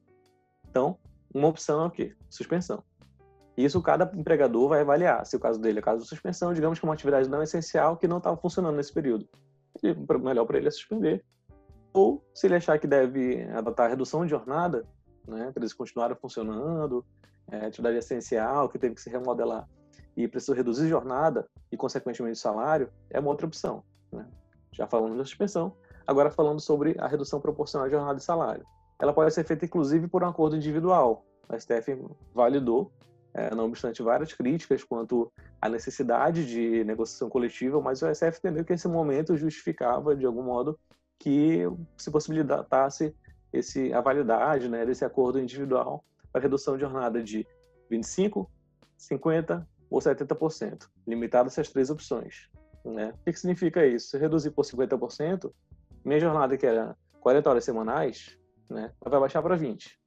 [0.70, 0.98] Então,
[1.34, 2.16] uma opção é o quê?
[2.30, 2.82] Suspensão.
[3.58, 5.26] Isso cada empregador vai avaliar.
[5.26, 7.98] Se o caso dele é caso de suspensão, digamos que uma atividade não é essencial
[7.98, 9.28] que não estava funcionando nesse período.
[9.84, 11.24] O melhor para ele é suspender.
[11.94, 14.86] Ou, se ele achar que deve adotar a redução de jornada,
[15.28, 17.06] né, para eles continuarem funcionando,
[17.52, 19.68] é, atividade essencial que teve que se remodelar
[20.16, 23.84] e precisa reduzir jornada e, consequentemente, salário, é uma outra opção.
[24.12, 24.28] Né?
[24.74, 25.76] já falamos da suspensão,
[26.06, 28.66] agora falando sobre a redução proporcional de jornada e salário.
[29.00, 31.26] Ela pode ser feita, inclusive, por um acordo individual.
[31.48, 31.98] A STF
[32.34, 32.92] validou,
[33.34, 35.32] é, não obstante várias críticas quanto
[35.62, 40.44] à necessidade de negociação coletiva, mas o STF entendeu que esse momento justificava, de algum
[40.44, 40.80] modo,
[41.20, 41.62] que
[41.98, 43.16] se possibilitasse
[43.52, 47.48] esse, a validade né, desse acordo individual para redução de jornada de
[47.90, 48.50] 25,
[48.98, 52.50] 50, ou 70%, limitado a essas três opções.
[52.84, 53.14] Né?
[53.14, 54.10] O que, que significa isso?
[54.10, 55.52] Se reduzir por 50%,
[56.04, 58.38] minha jornada, que era 40 horas semanais,
[58.70, 60.00] né, vai baixar para 20.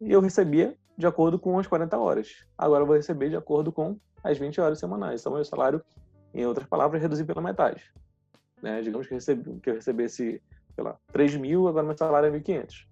[0.00, 2.46] E eu recebia de acordo com as 40 horas.
[2.56, 5.20] Agora eu vou receber de acordo com as 20 horas semanais.
[5.20, 5.82] Então, meu salário,
[6.32, 7.82] em outras palavras, reduzir pela metade.
[8.62, 8.80] Né?
[8.80, 10.42] Digamos que recebi, que eu recebesse,
[10.74, 12.86] sei lá, 3 mil, agora meu salário é 1.500.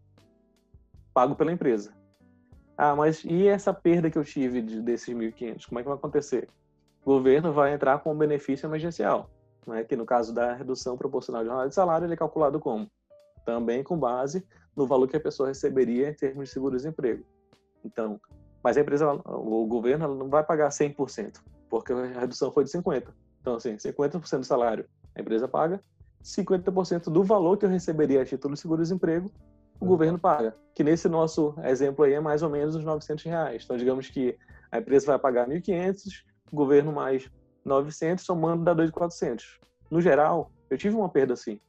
[1.15, 1.93] Pago pela empresa.
[2.77, 5.67] Ah, mas e essa perda que eu tive de, desses 1.500?
[5.69, 6.49] Como é que vai acontecer?
[7.05, 9.31] O governo vai entrar com o benefício emergencial,
[9.67, 9.85] né?
[9.85, 12.91] que no caso da redução proporcional de jornada de salário, ele é calculado como?
[13.45, 14.47] Também com base
[14.77, 17.25] no valor que a pessoa receberia em termos de seguro-desemprego.
[17.85, 18.21] Então,
[18.63, 23.09] mas a empresa, o governo não vai pagar 100%, porque a redução foi de 50%.
[23.41, 25.83] Então, assim, 50% do salário a empresa paga,
[26.23, 29.31] 50% do valor que eu receberia a título de seguro-desemprego,
[29.81, 30.55] o governo paga.
[30.75, 33.63] Que nesse nosso exemplo aí é mais ou menos os 900 reais.
[33.65, 34.39] Então, digamos que
[34.71, 37.29] a empresa vai pagar 1.500, o governo mais
[37.65, 39.59] 900, somando dá 2.400.
[39.91, 41.61] No geral, eu tive uma perda assim,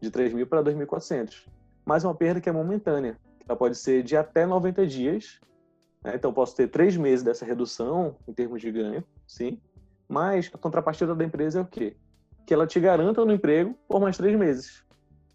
[0.00, 1.48] de 3.000 para 2.400.
[1.84, 3.18] Mas uma perda que é momentânea.
[3.48, 5.40] Ela pode ser de até 90 dias.
[6.04, 6.12] Né?
[6.14, 9.60] Então, posso ter três meses dessa redução em termos de ganho, sim.
[10.08, 11.96] Mas a contrapartida da empresa é o quê?
[12.46, 14.84] Que ela te garanta no emprego por mais três meses.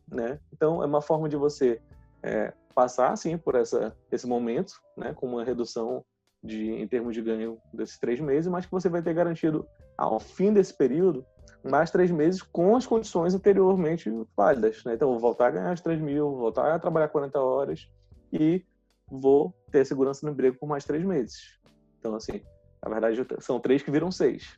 [0.07, 0.39] Né?
[0.53, 1.81] Então, é uma forma de você
[2.21, 5.13] é, passar, sim, por essa, esse momento, né?
[5.13, 6.03] com uma redução
[6.43, 10.19] de, em termos de ganho desses três meses, mas que você vai ter garantido, ao
[10.19, 11.25] fim desse período,
[11.63, 14.83] mais três meses com as condições anteriormente válidas.
[14.83, 14.93] Né?
[14.93, 17.89] Então, voltar a ganhar os 3 mil, voltar a trabalhar 40 horas
[18.31, 18.63] e
[19.09, 21.59] vou ter segurança no emprego por mais três meses.
[21.99, 22.41] Então, assim,
[22.83, 24.57] na verdade, são três que viram seis.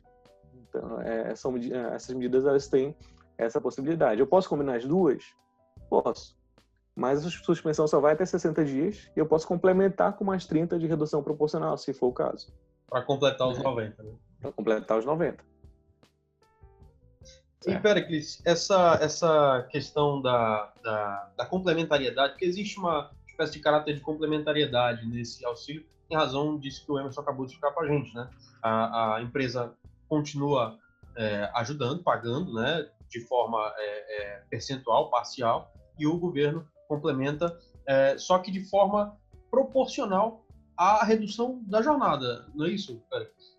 [0.54, 2.96] Então, é, são, é, essas medidas elas têm
[3.36, 4.20] essa possibilidade.
[4.20, 5.24] Eu posso combinar as duas?
[5.88, 6.38] Posso.
[6.94, 10.78] Mas a suspensão só vai até 60 dias e eu posso complementar com mais 30
[10.78, 12.52] de redução proporcional, se for o caso.
[12.88, 13.62] Para completar os é.
[13.62, 14.12] 90, né?
[14.40, 15.42] Para completar os 90.
[17.66, 23.10] E, Pericles, essa, essa questão da, da, da, complementariedade, porque existe uma
[23.40, 27.52] espécie de caráter de complementariedade nesse auxílio, em razão disso que o Emerson acabou de
[27.52, 28.28] explicar para a gente, né?
[28.62, 29.74] A, a empresa
[30.08, 30.78] continua
[31.16, 38.18] é, ajudando, pagando, né, de forma é, é, percentual, parcial, e o governo complementa, é,
[38.18, 39.16] só que de forma
[39.50, 40.44] proporcional
[40.76, 43.58] à redução da jornada, não é isso, Pericles?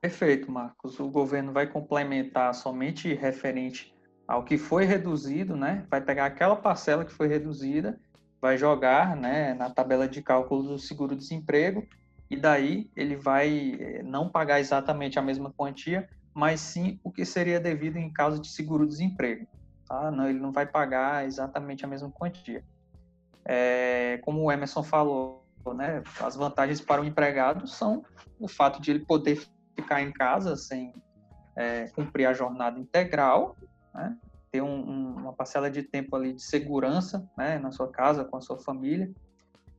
[0.00, 1.00] Perfeito, Marcos.
[1.00, 3.95] O governo vai complementar somente referente
[4.26, 5.86] ao que foi reduzido, né?
[5.90, 7.98] Vai pegar aquela parcela que foi reduzida,
[8.40, 11.86] vai jogar, né, na tabela de cálculo do seguro-desemprego
[12.28, 17.24] e daí ele vai eh, não pagar exatamente a mesma quantia, mas sim o que
[17.24, 19.46] seria devido em caso de seguro-desemprego.
[19.88, 20.10] Tá?
[20.10, 22.64] Não, ele não vai pagar exatamente a mesma quantia.
[23.44, 28.04] É, como o Emerson falou, né, as vantagens para o empregado são
[28.40, 29.40] o fato de ele poder
[29.74, 30.92] ficar em casa sem
[31.54, 33.56] é, cumprir a jornada integral,
[33.96, 34.16] né?
[34.52, 37.58] ter um, um, uma parcela de tempo ali de segurança né?
[37.58, 39.10] na sua casa, com a sua família,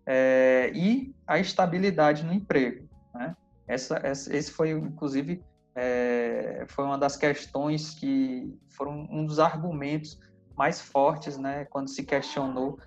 [0.06, 2.88] é, e a estabilidade no emprego.
[3.14, 3.36] Né?
[3.68, 5.44] Essa, essa, esse foi, inclusive,
[5.76, 10.20] é, foi uma das questões que foram um dos argumentos
[10.56, 12.80] mais fortes né, quando se questionou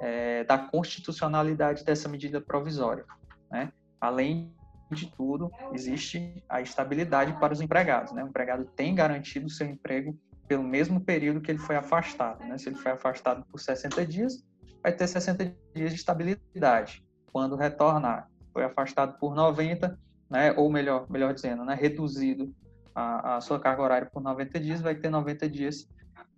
[0.00, 3.04] é, da constitucionalidade dessa medida provisória.
[3.50, 3.72] Né?
[4.00, 4.52] Além
[4.90, 8.12] de tudo, existe a estabilidade para os empregados.
[8.12, 8.24] Né?
[8.24, 12.44] O empregado tem garantido o seu emprego pelo mesmo período que ele foi afastado.
[12.44, 12.58] Né?
[12.58, 14.44] Se ele foi afastado por 60 dias,
[14.82, 17.04] vai ter 60 dias de estabilidade.
[17.32, 20.52] Quando retornar, foi afastado por 90, né?
[20.52, 21.74] ou melhor, melhor dizendo, né?
[21.74, 22.54] reduzido
[22.94, 25.88] a, a sua carga horária por 90 dias, vai ter 90 dias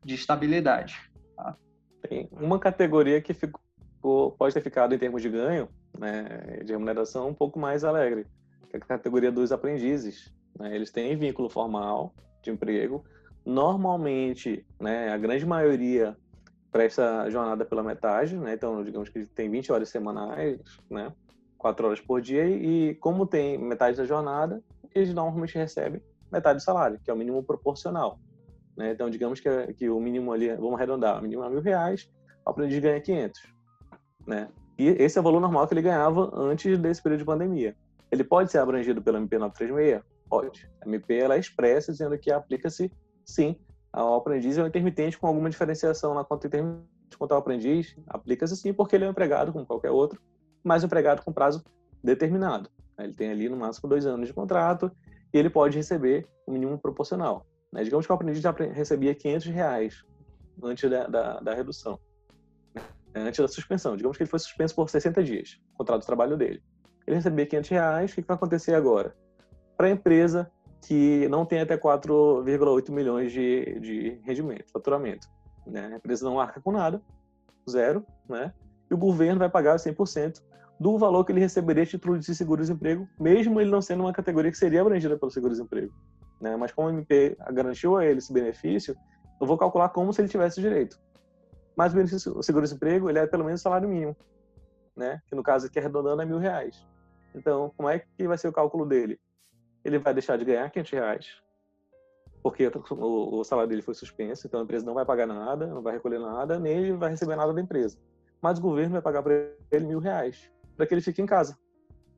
[0.05, 1.11] de estabilidade.
[1.36, 1.57] Tá?
[2.09, 7.28] Tem uma categoria que ficou, pode ter ficado em termos de ganho, né, de remuneração,
[7.28, 8.26] um pouco mais alegre,
[8.70, 10.32] que é a categoria dos aprendizes.
[10.59, 10.74] Né?
[10.74, 13.05] Eles têm vínculo formal de emprego.
[13.45, 16.16] Normalmente, né, a grande maioria
[16.72, 18.55] presta jornada pela metade, né?
[18.55, 20.59] Então, digamos que tem 20 horas semanais,
[20.90, 21.12] né?
[21.59, 24.62] 4 horas por dia e como tem metade da jornada,
[24.95, 28.18] eles normalmente recebem metade do salário, que é o mínimo proporcional.
[28.76, 28.90] Né?
[28.90, 32.11] Então, digamos que, que o mínimo ali, vamos arredondar, o mínimo é mil reais,
[32.45, 33.40] o aprendiz ganha 500.
[34.26, 34.49] Né?
[34.76, 37.76] E esse é o valor normal que ele ganhava antes desse período de pandemia.
[38.11, 40.03] Ele pode ser abrangido pela MP 936?
[40.28, 40.70] Pode.
[40.82, 42.90] A MP ela é expressa dizendo que aplica-se,
[43.25, 43.57] sim,
[43.93, 47.97] ao aprendiz e ao intermitente com alguma diferenciação na conta intermitente quanto ao aprendiz.
[48.09, 50.20] Aplica-se sim, porque ele é um empregado como qualquer outro,
[50.62, 51.64] mas um empregado com prazo
[52.03, 52.68] determinado.
[52.99, 54.91] Ele tem ali no máximo dois anos de contrato
[55.33, 57.47] e ele pode receber o mínimo proporcional.
[57.72, 57.83] Né?
[57.83, 60.05] Digamos que o aprendiz já recebia 500 reais
[60.62, 61.99] antes da, da, da redução,
[62.75, 62.83] né?
[63.16, 63.97] antes da suspensão.
[63.97, 66.62] Digamos que ele foi suspenso por 60 dias, o contrato de trabalho dele.
[67.07, 69.16] ele receber 500 reais, o que vai acontecer agora?
[69.77, 70.51] Para a empresa
[70.87, 75.26] que não tem até 4,8 milhões de, de rendimento, faturamento.
[75.66, 75.91] Né?
[75.93, 77.01] A empresa não arca com nada,
[77.68, 78.53] zero, né?
[78.91, 80.43] e o governo vai pagar 100%
[80.78, 84.51] do valor que ele receberia de título de seguro-desemprego, mesmo ele não sendo uma categoria
[84.51, 85.93] que seria abrangida pelo seguro-desemprego.
[86.41, 86.55] Né?
[86.57, 88.95] Mas como o MP garantiu a ele esse benefício,
[89.41, 91.01] eu vou calcular como se ele tivesse direito.
[91.74, 94.14] Mas o benefício, o seguro-desemprego, ele é pelo menos salário mínimo,
[94.95, 95.20] né?
[95.26, 96.87] Que no caso aqui arredondando é mil reais.
[97.35, 99.18] Então, como é que vai ser o cálculo dele?
[99.85, 101.43] Ele vai deixar de ganhar 500 reais,
[102.43, 105.95] porque o, salário dele foi suspenso, então a empresa não vai pagar nada, não vai
[105.95, 107.99] recolher nada, nem ele vai receber nada da empresa.
[108.41, 109.32] Mas o governo vai pagar para
[109.70, 111.59] ele mil reais, para que ele fique em casa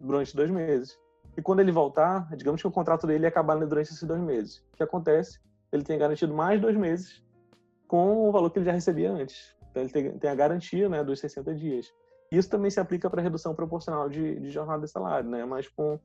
[0.01, 0.99] durante dois meses.
[1.37, 4.59] E quando ele voltar, digamos que o contrato dele ia acabar durante esses dois meses.
[4.73, 5.39] O que acontece?
[5.71, 7.23] Ele tem garantido mais dois meses
[7.87, 9.55] com o valor que ele já recebia antes.
[9.71, 11.93] Então ele tem, a garantia né, dos 60 dias.
[12.33, 15.45] Isso também se aplica para redução proporcional de, de, jornada de salário, né?
[15.45, 16.01] mas com,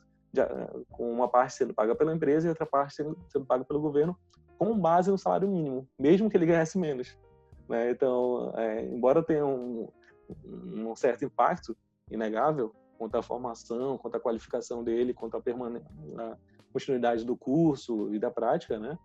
[0.89, 4.17] com uma parte sendo paga pela empresa e outra parte sendo, sendo paga pelo governo,
[4.57, 7.17] com base no salário mínimo, mesmo que ele ganhasse menos.
[7.67, 7.91] Né?
[7.91, 9.87] Então, é, embora tenha um,
[10.45, 11.75] um certo impacto
[12.09, 16.37] inegável quanto à formação, quanto à qualificação dele, quanto à, à
[16.71, 18.97] continuidade do curso e da prática, né?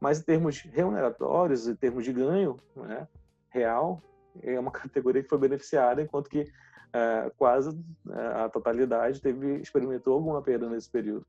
[0.00, 3.08] Mas em termos remuneratórios, em termos de ganho né,
[3.48, 4.00] real,
[4.42, 6.50] é uma categoria que foi beneficiada, enquanto que
[6.92, 7.70] é, quase
[8.10, 11.26] é, a totalidade teve experimentou alguma perda nesse período.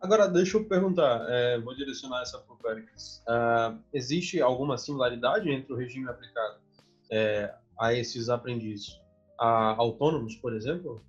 [0.00, 3.20] Agora, deixa eu perguntar, é, vou direcionar essa para o Péricles.
[3.26, 6.60] Uh, existe alguma similaridade entre o regime aplicado
[7.10, 9.00] é, a esses aprendizes
[9.40, 11.04] a autônomos, por exemplo?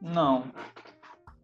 [0.00, 0.50] Não,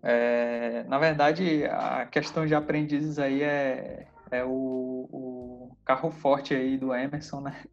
[0.02, 6.76] é, na verdade, a questão de aprendizes aí é, é o, o, carro forte aí
[6.76, 7.64] do Emerson, né?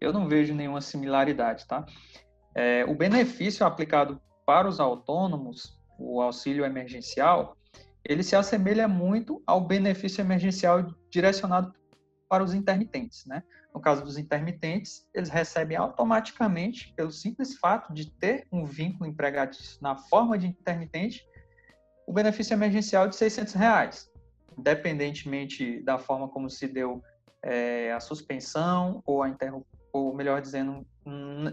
[0.00, 1.86] Eu não vejo nenhuma similaridade, tá?
[2.54, 7.56] É, o benefício aplicado para os autônomos, o auxílio emergencial,
[8.04, 11.72] ele se assemelha muito ao benefício emergencial direcionado
[12.28, 13.42] para os intermitentes, né?
[13.74, 19.78] No caso dos intermitentes, eles recebem automaticamente, pelo simples fato de ter um vínculo empregatício
[19.80, 21.24] na forma de intermitente,
[22.06, 24.11] o benefício emergencial de 600 reais,
[24.58, 27.02] independentemente da forma como se deu
[27.42, 30.86] é, a suspensão ou a interrupção, ou melhor dizendo,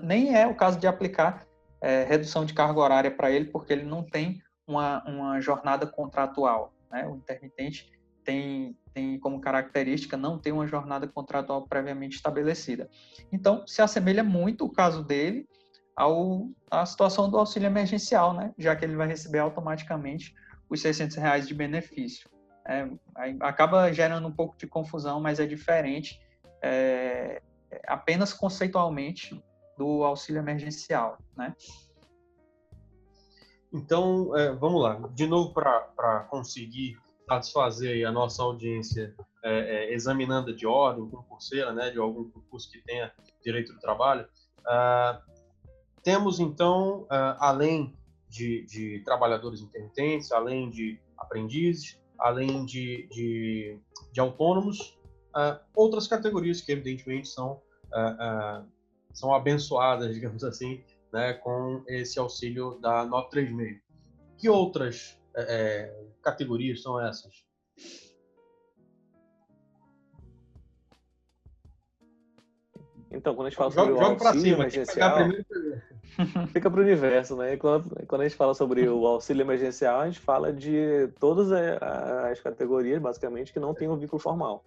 [0.01, 1.45] nem é o caso de aplicar
[1.81, 6.73] é, redução de carga horária para ele, porque ele não tem uma, uma jornada contratual.
[6.89, 7.05] Né?
[7.07, 7.91] O intermitente
[8.23, 12.89] tem, tem como característica não ter uma jornada contratual previamente estabelecida.
[13.31, 15.47] Então, se assemelha muito o caso dele
[15.95, 18.53] ao, à situação do auxílio emergencial, né?
[18.57, 20.33] já que ele vai receber automaticamente
[20.69, 22.29] os 600 reais de benefício.
[22.69, 22.87] É,
[23.39, 26.21] acaba gerando um pouco de confusão, mas é diferente
[26.61, 27.41] é,
[27.87, 29.43] apenas conceitualmente
[29.75, 31.17] do auxílio emergencial.
[31.35, 31.55] Né?
[33.73, 34.95] Então, é, vamos lá.
[35.13, 36.97] De novo, para conseguir
[37.27, 42.81] satisfazer a nossa audiência é, é, examinando de ordem, concurseira, né, de algum concurso que
[42.81, 43.11] tenha
[43.43, 44.27] direito do trabalho,
[44.61, 45.21] uh,
[46.03, 47.95] temos, então, uh, além
[48.27, 53.79] de, de, trabalhadores intermitentes, além de aprendizes, além de, de,
[54.11, 54.99] de autônomos,
[55.35, 58.65] uh, outras categorias que, evidentemente, são, uh,
[59.13, 63.79] são abençoadas, digamos assim, né, com esse auxílio da nota 3,5.
[64.37, 67.45] Que outras é, categorias são essas?
[73.11, 75.17] Então, quando a gente fala sobre joga, o auxílio cima, emergencial,
[76.51, 77.57] fica para o universo, né?
[77.57, 83.01] Quando, a gente fala sobre o auxílio emergencial, a gente fala de todas as categorias,
[83.01, 84.63] basicamente, que não tem um vínculo formal.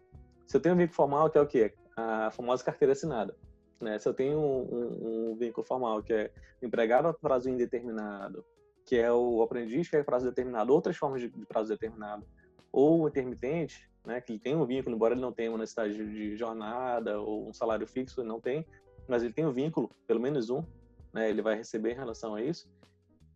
[0.47, 1.73] Se eu tenho um vínculo formal, que é o quê?
[1.97, 3.37] A famosa carteira assinada.
[3.81, 3.99] Né?
[3.99, 6.31] Se eu tenho um, um, um vínculo formal, que é
[6.63, 8.45] empregado a prazo indeterminado,
[8.85, 12.25] que é o aprendiz, que é prazo determinado, outras formas de, de prazo determinado,
[12.71, 15.95] ou o intermitente, né, que ele tem um vínculo, embora ele não tenha uma necessidade
[15.95, 18.67] de jornada ou um salário fixo, ele não tem,
[19.07, 20.65] mas ele tem um vínculo, pelo menos um,
[21.13, 22.71] né, ele vai receber em relação a isso.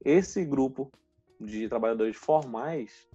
[0.05, 0.91] Esse grupo
[1.41, 3.07] de trabalhadores formais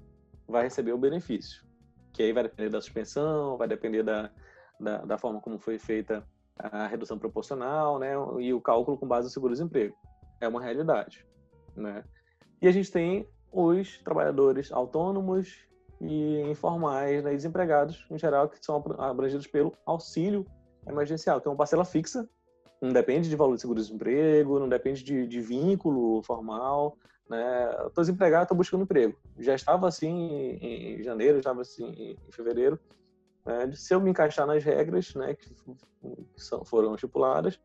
[0.47, 1.65] vai receber o benefício,
[2.13, 4.29] que aí vai depender da suspensão, vai depender da,
[4.79, 9.27] da, da forma como foi feita a redução proporcional, né, e o cálculo com base
[9.27, 9.95] no seguro-desemprego.
[10.39, 11.25] É uma realidade,
[11.75, 12.03] né?
[12.61, 15.67] E a gente tem os trabalhadores autônomos
[15.99, 20.45] e informais, né, desempregados, em geral, que são abrangidos pelo auxílio
[20.87, 22.27] emergencial, que é uma parcela fixa,
[22.81, 26.97] não depende de valor de seguro-desemprego, não depende de, de, vínculo formal,
[27.29, 27.69] né?
[27.85, 29.15] Estou desempregado, estou buscando emprego.
[29.37, 32.79] Já estava assim em, janeiro, estava assim em fevereiro.
[33.45, 33.71] Né?
[33.73, 35.55] Se eu me encaixar nas regras, né, que,
[36.35, 37.59] são, foram estipuladas,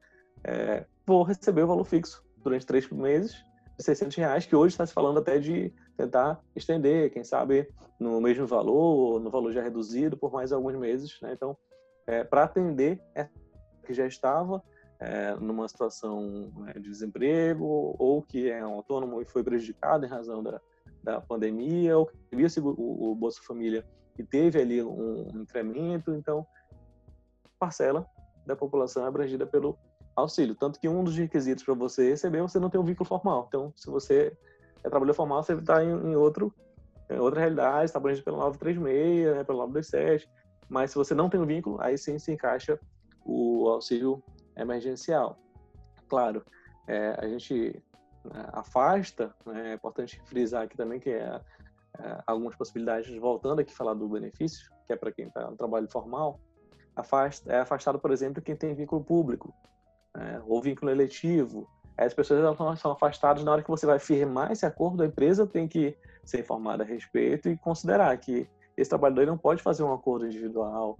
[0.45, 3.45] é, vou receber o valor fixo durante três meses
[3.77, 8.21] de 600 reais, que hoje está se falando até de tentar estender, quem sabe no
[8.21, 11.19] mesmo valor, no valor já reduzido por mais alguns meses.
[11.21, 11.33] Né?
[11.33, 11.57] Então,
[12.07, 13.01] é, para atender
[13.85, 14.63] que já estava
[14.99, 20.09] é, numa situação né, de desemprego ou que é um autônomo e foi prejudicado em
[20.09, 20.61] razão da,
[21.03, 23.85] da pandemia ou que queria o, o Bolsa Família
[24.19, 26.47] e teve ali um, um incremento, então
[27.59, 28.07] parcela
[28.47, 29.79] da população é abrangida pelo
[30.15, 30.55] auxílio.
[30.55, 33.45] Tanto que um dos requisitos para você receber, você não tem um vínculo formal.
[33.49, 34.33] Então, se você
[34.83, 36.55] é trabalhador formal, você está em, em, outro,
[37.11, 40.31] em outra realidade, está abrangido pelo 936, né, pelo 927.
[40.69, 42.79] Mas se você não tem um vínculo, aí sim se encaixa
[43.25, 44.23] o auxílio
[44.57, 45.39] emergencial.
[46.09, 46.45] Claro,
[46.87, 47.83] é, a gente
[48.25, 51.41] né, afasta, né, é importante frisar aqui também que é,
[51.99, 55.89] é, algumas possibilidades, voltando aqui falar do benefício, que é para quem está no trabalho
[55.91, 56.41] formal,
[56.95, 59.55] afasta, é afastado, por exemplo, quem tem vínculo público,
[60.15, 61.69] né, ou vínculo eletivo.
[61.97, 65.67] As pessoas são afastadas na hora que você vai firmar esse acordo, a empresa tem
[65.67, 70.27] que ser informada a respeito e considerar que esse trabalhador não pode fazer um acordo
[70.27, 70.99] individual.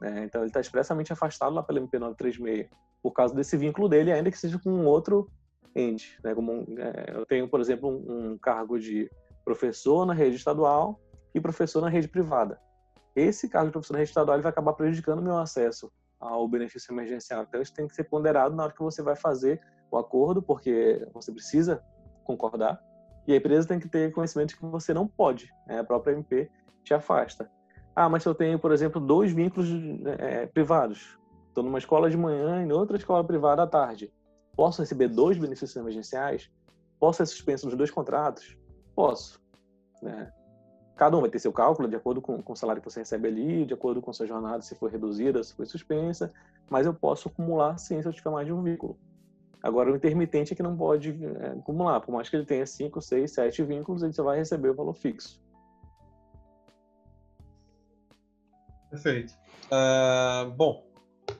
[0.00, 0.24] Né?
[0.24, 2.70] Então, ele está expressamente afastado lá pelo MP 936
[3.02, 5.30] por causa desse vínculo dele, ainda que seja com um outro
[5.74, 6.18] ente.
[6.22, 6.34] Né?
[6.34, 9.10] Como é, eu tenho, por exemplo, um, um cargo de
[9.44, 11.00] professor na rede estadual
[11.34, 12.60] e professor na rede privada.
[13.14, 16.92] Esse cargo de professor na rede estadual vai acabar prejudicando o meu acesso ao benefício
[16.92, 17.44] emergencial.
[17.48, 21.06] Então, isso tem que ser ponderado na hora que você vai fazer o acordo, porque
[21.12, 21.82] você precisa
[22.24, 22.80] concordar,
[23.26, 25.80] e a empresa tem que ter conhecimento de que você não pode, né?
[25.80, 26.50] a própria MP
[26.84, 27.50] te afasta.
[27.94, 29.68] Ah, mas se eu tenho, por exemplo, dois vínculos
[30.18, 31.18] é, privados,
[31.50, 34.12] estou numa escola de manhã e em outra escola privada à tarde,
[34.56, 36.50] posso receber dois benefícios emergenciais?
[36.98, 38.56] Posso ser suspenso nos dois contratos?
[38.94, 39.40] Posso.
[40.02, 40.32] Né?
[40.96, 43.28] Cada um vai ter seu cálculo de acordo com, com o salário que você recebe
[43.28, 46.32] ali, de acordo com sua jornada, se foi reduzida, se foi suspensa,
[46.68, 48.98] mas eu posso acumular sim se eu tiver mais de um vínculo.
[49.62, 53.00] Agora, o intermitente é que não pode é, acumular, por mais que ele tenha 5,
[53.00, 55.40] 6, 7 vínculos, ele só vai receber o valor fixo.
[58.90, 59.32] Perfeito.
[59.66, 60.89] Uh, bom,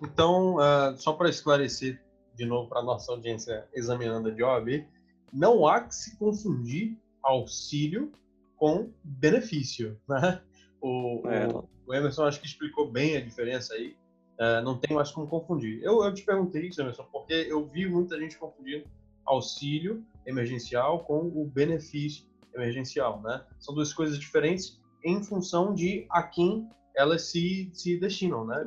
[0.03, 2.01] então, uh, só para esclarecer
[2.35, 4.87] de novo para a nossa audiência examinando de OAB,
[5.33, 8.13] não há que se confundir auxílio
[8.57, 9.99] com benefício.
[10.09, 10.41] Né?
[10.81, 11.47] O, é.
[11.87, 13.95] o, Emerson acho que explicou bem a diferença aí.
[14.39, 15.83] Uh, não tem mais como confundir.
[15.83, 18.87] Eu, eu te perguntei isso, Emerson, porque eu vi muita gente confundindo
[19.27, 22.25] auxílio emergencial com o benefício
[22.55, 23.21] emergencial.
[23.21, 23.45] Né?
[23.59, 28.67] São duas coisas diferentes em função de a quem elas se, se destinam, né?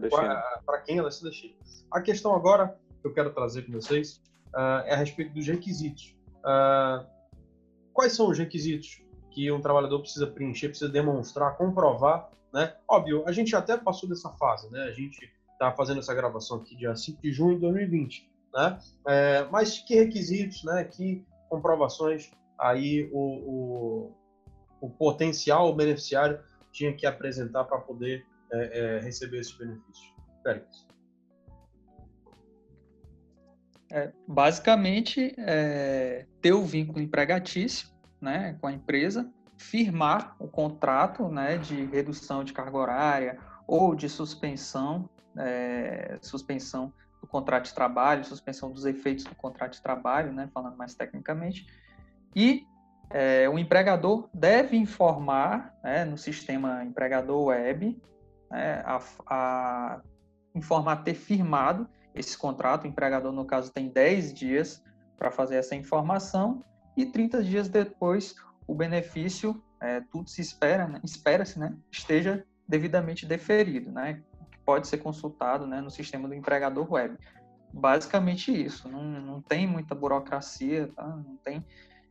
[0.65, 1.55] Para quem elas se destinam.
[1.91, 4.21] A questão agora que eu quero trazer com vocês
[4.53, 6.15] uh, é a respeito dos requisitos.
[6.39, 7.05] Uh,
[7.93, 9.01] quais são os requisitos
[9.31, 12.75] que um trabalhador precisa preencher, precisa demonstrar, comprovar, né?
[12.87, 14.83] Óbvio, a gente até passou dessa fase, né?
[14.83, 18.79] A gente está fazendo essa gravação aqui dia 5 de junho de 2020, né?
[19.07, 20.83] É, mas que requisitos, né?
[20.83, 24.11] Que comprovações aí o, o,
[24.81, 26.39] o potencial beneficiário
[26.73, 30.13] tinha que apresentar para poder é, é, receber esses benefícios?
[30.41, 30.85] Félix.
[33.91, 37.87] É, basicamente, é, ter o vínculo empregatício
[38.19, 44.09] né, com a empresa, firmar o contrato né, de redução de carga horária ou de
[44.09, 45.07] suspensão,
[45.37, 50.75] é, suspensão do contrato de trabalho, suspensão dos efeitos do contrato de trabalho, né, falando
[50.75, 51.67] mais tecnicamente,
[52.35, 52.65] e
[53.13, 58.01] é, o empregador deve informar né, no sistema empregador web,
[58.49, 60.01] né, a, a,
[60.55, 62.85] informar ter firmado esse contrato.
[62.85, 64.83] O empregador, no caso, tem 10 dias
[65.15, 66.65] para fazer essa informação
[66.97, 68.35] e 30 dias depois
[68.65, 74.87] o benefício, é, tudo se espera, né, espera-se, né, esteja devidamente deferido, né, que pode
[74.87, 77.15] ser consultado né, no sistema do empregador web.
[77.71, 81.05] Basicamente isso, não, não tem muita burocracia, tá?
[81.07, 81.63] não tem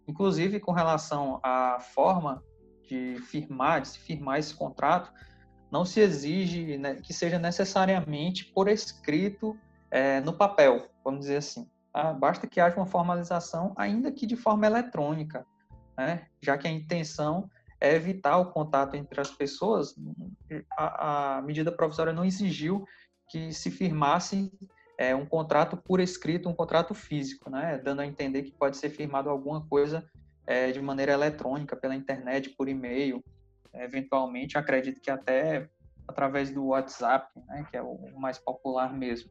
[0.07, 2.43] Inclusive, com relação à forma
[2.89, 5.13] de firmar, de se firmar esse contrato,
[5.71, 9.57] não se exige né, que seja necessariamente por escrito
[9.91, 11.69] é, no papel, vamos dizer assim.
[11.93, 12.13] Tá?
[12.13, 15.47] Basta que haja uma formalização, ainda que de forma eletrônica,
[15.97, 16.27] né?
[16.41, 17.49] já que a intenção
[17.81, 19.95] é evitar o contato entre as pessoas.
[20.77, 22.85] A, a medida provisória não exigiu
[23.29, 24.53] que se firmasse
[25.03, 27.77] é, um contrato por escrito, um contrato físico, né?
[27.83, 30.09] dando a entender que pode ser firmado alguma coisa
[30.47, 33.21] é, de maneira eletrônica, pela internet, por e-mail,
[33.75, 35.69] eventualmente, acredito que até
[36.07, 37.67] através do WhatsApp, né?
[37.69, 39.29] que é o mais popular mesmo.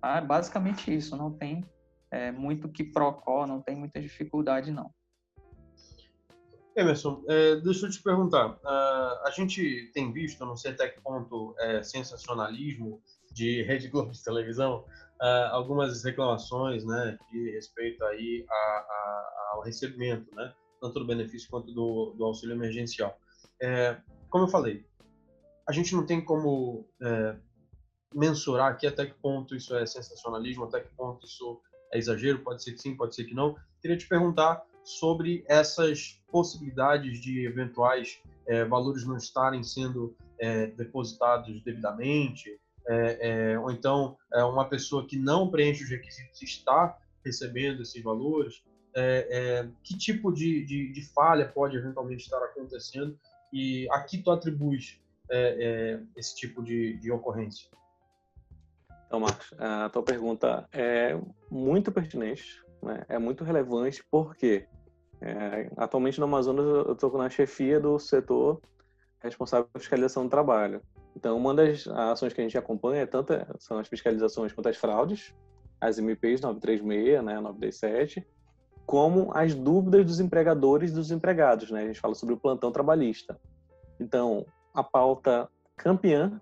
[0.00, 1.66] Ah, basicamente isso, não tem
[2.10, 4.90] é, muito que procó, não tem muita dificuldade, não.
[6.74, 8.52] Emerson, é, deixa eu te perguntar.
[8.52, 13.02] Uh, a gente tem visto, não sei até que ponto é sensacionalismo
[13.32, 14.84] de Rede Globo de televisão,
[15.20, 21.48] uh, algumas reclamações, né, de respeito aí a, a, ao recebimento, né, tanto do benefício
[21.50, 23.18] quanto do, do auxílio emergencial.
[23.60, 23.96] É,
[24.28, 24.84] como eu falei,
[25.68, 27.36] a gente não tem como é,
[28.14, 31.60] mensurar aqui até que ponto isso é sensacionalismo, até que ponto isso
[31.92, 33.54] é exagero, pode ser que sim, pode ser que não.
[33.80, 41.62] Queria te perguntar sobre essas possibilidades de eventuais é, valores não estarem sendo é, depositados
[41.62, 42.58] devidamente,
[42.88, 48.02] é, é ou então é, uma pessoa que não preenche os requisitos está recebendo esses
[48.02, 48.62] valores.
[48.96, 53.16] É, que tipo de, de, de, falha pode eventualmente estar acontecendo
[53.52, 55.00] e a que tu atribuis
[56.16, 57.70] esse tipo de, de ocorrência?
[59.06, 61.16] Então, Marcos, a tua pergunta é
[61.48, 63.04] muito pertinente, né?
[63.08, 64.66] é muito relevante, porque
[65.20, 68.60] é, atualmente no Amazonas eu estou na chefia do setor
[69.18, 70.80] responsável pela fiscalização do trabalho.
[71.16, 74.76] Então, uma das ações que a gente acompanha tanto é, são as fiscalizações contra as
[74.76, 75.34] fraudes,
[75.80, 78.26] as MPs 936, né, 937,
[78.86, 81.82] como as dúvidas dos empregadores e dos empregados, né?
[81.82, 83.38] A gente fala sobre o plantão trabalhista.
[83.98, 84.44] Então,
[84.74, 86.40] a pauta campeã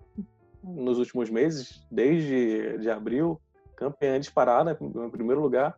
[0.63, 3.39] nos últimos meses, desde de abril,
[3.75, 5.77] campeã disparada em primeiro lugar,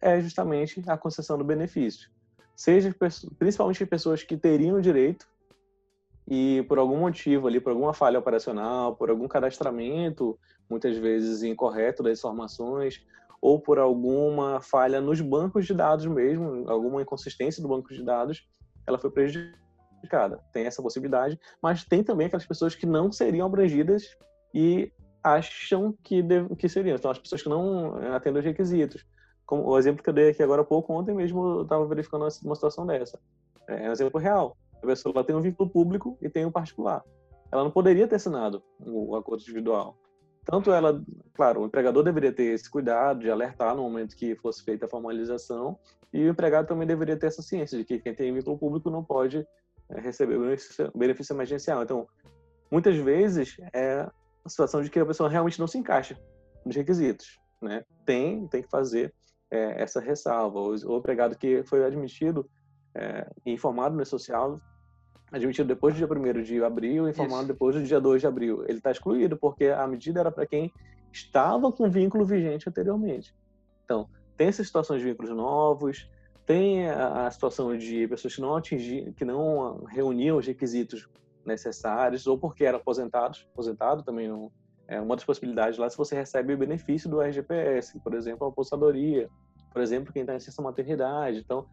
[0.00, 2.10] é justamente a concessão do benefício.
[2.54, 2.94] Seja
[3.38, 5.28] principalmente pessoas que teriam direito
[6.28, 12.02] e por algum motivo ali, por alguma falha operacional, por algum cadastramento, muitas vezes incorreto
[12.02, 13.04] das informações,
[13.40, 18.46] ou por alguma falha nos bancos de dados mesmo, alguma inconsistência do banco de dados,
[18.86, 20.40] ela foi prejudicada.
[20.52, 24.16] Tem essa possibilidade, mas tem também aquelas pessoas que não seriam abrangidas
[24.52, 26.24] e acham que,
[26.58, 26.96] que seriam.
[26.96, 29.04] Então, as pessoas que não atendem os requisitos.
[29.44, 32.22] Como o exemplo que eu dei aqui agora há pouco, ontem mesmo eu estava verificando
[32.22, 33.18] uma situação dessa.
[33.68, 34.56] É um exemplo real.
[34.82, 37.02] A pessoa tem um vínculo público e tem um particular.
[37.50, 39.96] Ela não poderia ter assinado o acordo individual.
[40.44, 41.02] Tanto ela,
[41.34, 44.88] claro, o empregador deveria ter esse cuidado de alertar no momento que fosse feita a
[44.88, 45.76] formalização,
[46.12, 49.02] e o empregado também deveria ter essa ciência de que quem tem vínculo público não
[49.02, 49.46] pode
[49.90, 51.82] é, receber benefício, benefício emergencial.
[51.82, 52.06] Então,
[52.70, 54.08] muitas vezes é
[54.44, 56.16] a situação de que a pessoa realmente não se encaixa
[56.64, 57.84] nos requisitos, né?
[58.04, 59.12] Tem, tem que fazer
[59.50, 60.60] é, essa ressalva.
[60.60, 62.48] O, o empregado que foi admitido
[62.96, 64.60] é, informado no social
[65.30, 67.52] admitido depois do dia 1 de abril, informado Isso.
[67.52, 68.64] depois do dia 2 de abril.
[68.64, 70.72] Ele está excluído, porque a medida era para quem
[71.12, 73.34] estava com vínculo vigente anteriormente.
[73.84, 76.08] Então, tem essas situações de vínculos novos,
[76.44, 81.08] tem a, a situação de pessoas que não atingiam, que não reuniam os requisitos
[81.44, 84.50] necessários, ou porque eram aposentados, aposentado também não,
[84.86, 88.50] é uma das possibilidades lá se você recebe o benefício do RGPS, por exemplo, a
[88.50, 89.28] aposentadoria,
[89.72, 91.38] por exemplo, quem está em licença maternidade.
[91.38, 91.66] Então,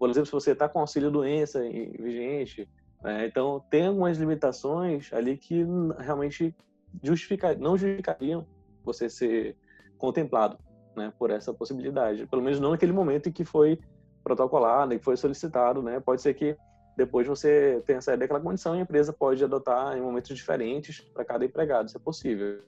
[0.00, 2.66] por exemplo, se você está com auxílio doença vigente,
[3.02, 3.26] né?
[3.26, 5.62] Então, tem algumas limitações ali que
[5.98, 6.54] realmente
[7.02, 8.46] justificar, não justificariam
[8.82, 9.56] você ser
[9.98, 10.58] contemplado
[10.96, 12.26] né, por essa possibilidade.
[12.26, 13.78] Pelo menos não naquele momento em que foi
[14.24, 15.82] protocolado, em que foi solicitado.
[15.82, 16.00] Né?
[16.00, 16.56] Pode ser que
[16.96, 21.26] depois você tenha saído daquela condição e a empresa pode adotar em momentos diferentes para
[21.26, 21.88] cada empregado.
[21.88, 22.62] Isso é possível.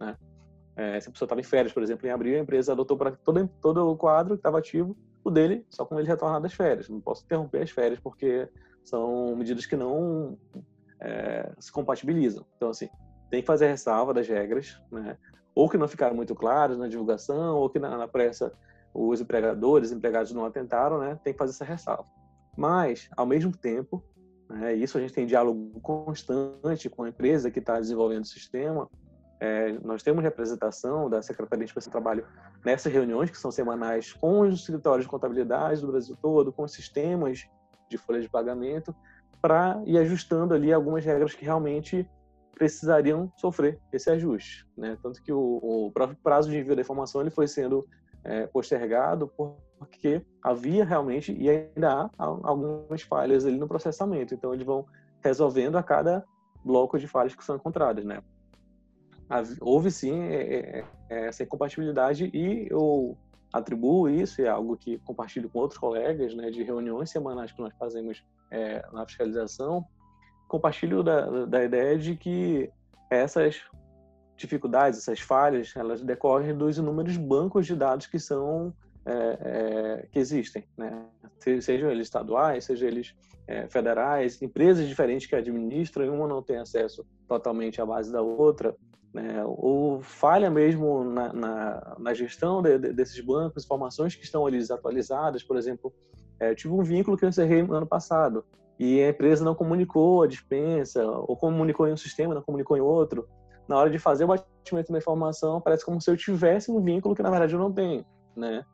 [0.00, 0.16] Né?
[0.74, 3.12] É, se a pessoa estava em férias, por exemplo, em abril, a empresa adotou para
[3.12, 6.88] todo, todo o quadro que estava ativo o dele, só com ele retornar das férias.
[6.88, 8.48] Não posso interromper as férias porque
[8.84, 10.38] são medidas que não
[11.00, 12.44] é, se compatibilizam.
[12.56, 12.88] Então, assim,
[13.30, 15.16] tem que fazer ressalva das regras, né?
[15.54, 18.52] ou que não ficaram muito claras na divulgação, ou que na, na pressa
[18.92, 21.18] os empregadores, os empregados não atentaram, né?
[21.24, 22.06] tem que fazer essa ressalva.
[22.56, 24.04] Mas, ao mesmo tempo,
[24.48, 28.88] né, isso a gente tem diálogo constante com a empresa que está desenvolvendo o sistema,
[29.44, 32.26] é, nós temos representação da Secretaria de Inspeção do Trabalho
[32.64, 36.72] nessas reuniões, que são semanais, com os escritórios de contabilidade do Brasil todo, com os
[36.72, 37.46] sistemas
[37.90, 38.96] de folha de pagamento,
[39.42, 42.08] para ir ajustando ali algumas regras que realmente
[42.54, 44.66] precisariam sofrer esse ajuste.
[44.74, 44.96] Né?
[45.02, 47.86] Tanto que o, o próprio prazo de envio da informação ele foi sendo
[48.24, 49.30] é, postergado
[49.78, 54.32] porque havia realmente e ainda há algumas falhas ali no processamento.
[54.32, 54.86] Então, eles vão
[55.22, 56.24] resolvendo a cada
[56.64, 58.06] bloco de falhas que são encontradas.
[58.06, 58.22] Né?
[59.60, 63.16] Houve sim é, é, é essa incompatibilidade e o
[63.52, 67.72] atribuo isso, é algo que compartilho com outros colegas, né, de reuniões semanais que nós
[67.78, 69.84] fazemos é, na fiscalização,
[70.48, 72.68] compartilho da, da ideia de que
[73.08, 73.62] essas
[74.36, 78.74] dificuldades, essas falhas, elas decorrem dos inúmeros bancos de dados que são
[79.06, 81.04] é, é, que existem, né?
[81.60, 83.14] sejam eles estaduais, sejam eles
[83.46, 88.22] é, federais, empresas diferentes que administram, e uma não tem acesso totalmente à base da
[88.22, 88.74] outra,
[89.14, 94.44] né, ou falha mesmo na, na, na gestão de, de, desses bancos, informações que estão
[94.44, 95.94] ali desatualizadas, por exemplo,
[96.40, 98.44] é, eu tive um vínculo que eu encerrei no ano passado
[98.76, 102.80] e a empresa não comunicou a dispensa, ou comunicou em um sistema, não comunicou em
[102.80, 103.28] outro,
[103.68, 107.14] na hora de fazer o batimento da informação, parece como se eu tivesse um vínculo
[107.14, 108.04] que na verdade eu não tenho,
[108.36, 108.64] né?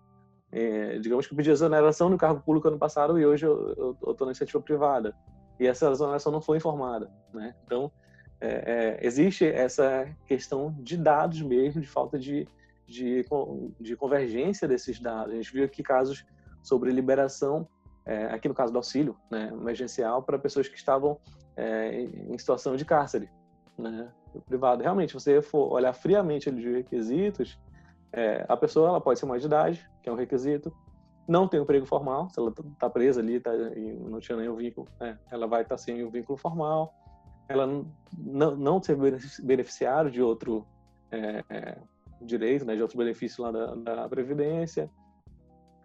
[0.51, 4.26] É, digamos que eu pedi exoneração no cargo público ano passado e hoje eu estou
[4.26, 5.14] na iniciativa privada.
[5.61, 7.55] E essa exoneração não foi informada, né?
[7.64, 7.93] Então,
[8.41, 12.49] é, é, existe essa questão de dados mesmo, de falta de,
[12.86, 13.24] de,
[13.78, 15.34] de, convergência desses dados.
[15.34, 16.24] A gente viu aqui casos
[16.62, 17.68] sobre liberação,
[18.07, 21.18] é, aqui no caso do auxílio né, emergencial, para pessoas que estavam
[21.55, 23.28] é, em situação de cárcere,
[23.76, 24.11] né,
[24.47, 24.82] privado.
[24.82, 27.59] Realmente, você for olhar friamente os requisitos,
[28.12, 30.72] é, a pessoa ela pode ser mais de idade, que é um requisito,
[31.28, 34.57] não tem um emprego formal, se ela está presa ali tá, e não tinha nenhum
[34.57, 36.93] vínculo, é, ela vai estar tá sem o um vínculo formal,
[37.51, 37.67] ela
[38.17, 38.97] não, não ser
[39.43, 40.65] beneficiário de outro
[41.11, 41.79] é, é,
[42.23, 44.89] direito, né, de outro benefício lá da, da, Previdência.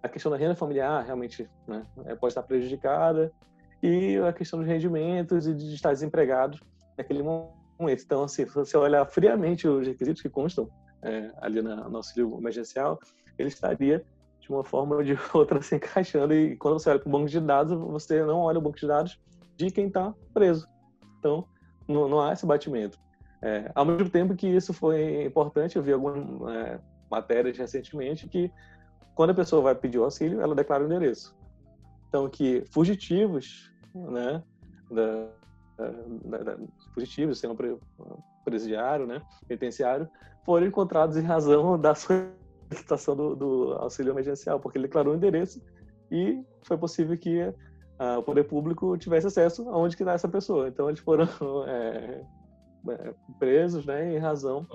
[0.04, 3.34] A questão da renda familiar realmente né, é, pode estar prejudicada.
[3.82, 6.60] E a questão dos rendimentos e de estar desempregado
[6.96, 7.52] naquele momento.
[7.80, 10.70] Então, assim, se você olhar friamente os requisitos que constam
[11.02, 13.00] é, ali na, no auxílio emergencial,
[13.40, 14.06] ele estaria
[14.40, 16.32] de uma forma ou de outra se encaixando.
[16.32, 18.86] E quando você olha para o banco de dados, você não olha o banco de
[18.86, 19.20] dados
[19.58, 20.68] de quem está preso.
[21.20, 21.48] Então,
[21.88, 23.00] não, não há esse batimento.
[23.42, 26.20] É, ao mesmo tempo que isso foi importante, eu vi algumas
[26.56, 26.80] é,
[27.10, 28.52] matérias recentemente que
[29.14, 31.36] quando a pessoa vai pedir auxílio, ela declara o endereço.
[32.10, 34.44] Então, que fugitivos, né,
[34.90, 35.28] da,
[36.26, 36.58] da, da,
[36.94, 37.56] fugitivos, sendo
[38.44, 40.08] presidiário, né, penitenciário,
[40.46, 45.62] foram encontrados em razão da solicitação do, do auxílio emergencial, porque ele declarou o endereço
[46.12, 47.54] e foi possível que
[48.18, 50.68] o poder público tivesse acesso aonde que está essa pessoa.
[50.68, 51.28] Então eles foram
[51.68, 52.26] é,
[52.90, 54.68] é, presos, né, em razão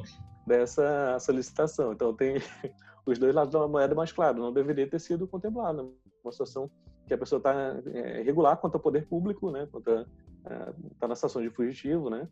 [0.47, 1.93] dessa solicitação.
[1.93, 2.37] Então tem
[3.07, 5.95] os dois lados da moeda, mas claro, não deveria ter sido contemplado.
[6.25, 6.71] Uma situação
[7.07, 11.15] que a pessoa está é, irregular quanto ao poder público, né, quanto está é, na
[11.15, 12.29] situação de fugitivo, né,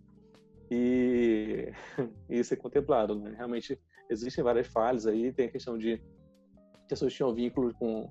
[0.70, 1.72] e,
[2.28, 3.14] e ser contemplado.
[3.14, 3.34] Né?
[3.36, 3.78] Realmente
[4.10, 6.00] existem várias falhas aí, tem a questão de
[6.88, 8.10] pessoas tinham vínculos com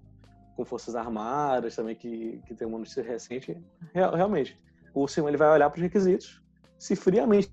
[0.58, 3.58] com forças armadas também que, que tem uma notícia recente
[3.94, 4.60] Real, realmente
[4.94, 6.42] o sistema ele vai olhar para os requisitos
[6.78, 7.50] se friamente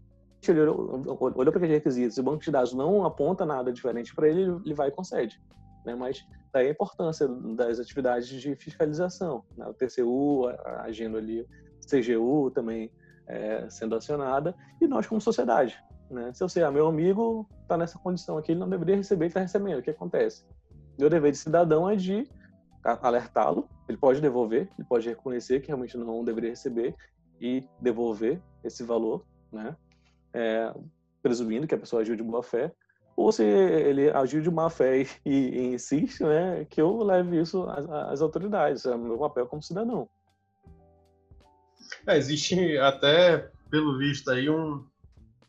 [0.49, 4.15] ele olhou, olhou para aqueles requisitos e o banco de dados não aponta nada diferente
[4.15, 5.41] para ele ele vai e concede
[5.85, 9.67] né mas daí a importância das atividades de fiscalização né?
[9.67, 10.49] o TCU
[10.81, 11.47] agindo ali
[11.87, 12.91] CGU também
[13.27, 15.79] é, sendo acionada e nós como sociedade
[16.11, 16.33] né?
[16.33, 19.31] se eu sei, ah, meu amigo está nessa condição aqui, ele não deveria receber, ele
[19.31, 19.79] está recebendo.
[19.79, 20.45] O que acontece?
[20.99, 22.29] Meu dever de cidadão é de
[22.85, 26.95] alertá-lo, ele pode devolver, ele pode reconhecer que realmente não deveria receber
[27.41, 29.77] e devolver esse valor, né?
[30.33, 30.73] É,
[31.23, 32.73] presumindo que a pessoa agiu de boa fé,
[33.17, 37.63] ou se ele agiu de má fé e, e, insiste, né, que eu leve isso
[37.65, 40.09] às, às autoridades, é o meu papel como cidadão.
[42.07, 44.85] É, existe até, pelo visto aí, um,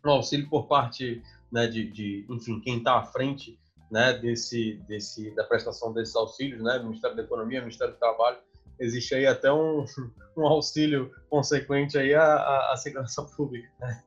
[0.06, 1.22] um auxílio por parte
[1.52, 3.60] né, de, de enfim, quem está à frente
[3.92, 8.38] né, desse, desse, da prestação desses auxílios, né, Ministério da Economia, Ministério do Trabalho,
[8.80, 9.86] existe aí até um,
[10.38, 13.70] um auxílio consequente aí à, à segurança pública.
[13.80, 14.04] Né?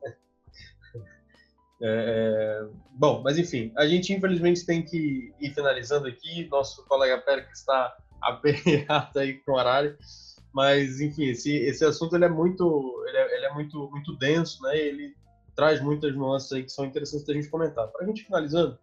[1.81, 6.47] É, bom, mas enfim, a gente infelizmente tem que ir finalizando aqui.
[6.49, 9.97] Nosso colega Pérez está aperreado aí com o horário,
[10.53, 14.61] mas enfim, esse, esse assunto ele é muito, ele é, ele é muito, muito denso,
[14.63, 14.77] né?
[14.77, 15.15] Ele
[15.55, 17.87] traz muitas nuances aí que são interessantes da gente comentar.
[17.87, 18.77] Para a gente finalizando,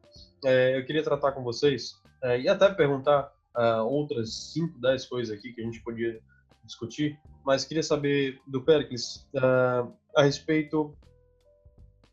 [0.46, 5.36] é, eu queria tratar com vocês é, e até perguntar uh, outras 5, 10 coisas
[5.36, 6.22] aqui que a gente podia
[6.62, 10.96] discutir, mas queria saber do Pericles uh, a respeito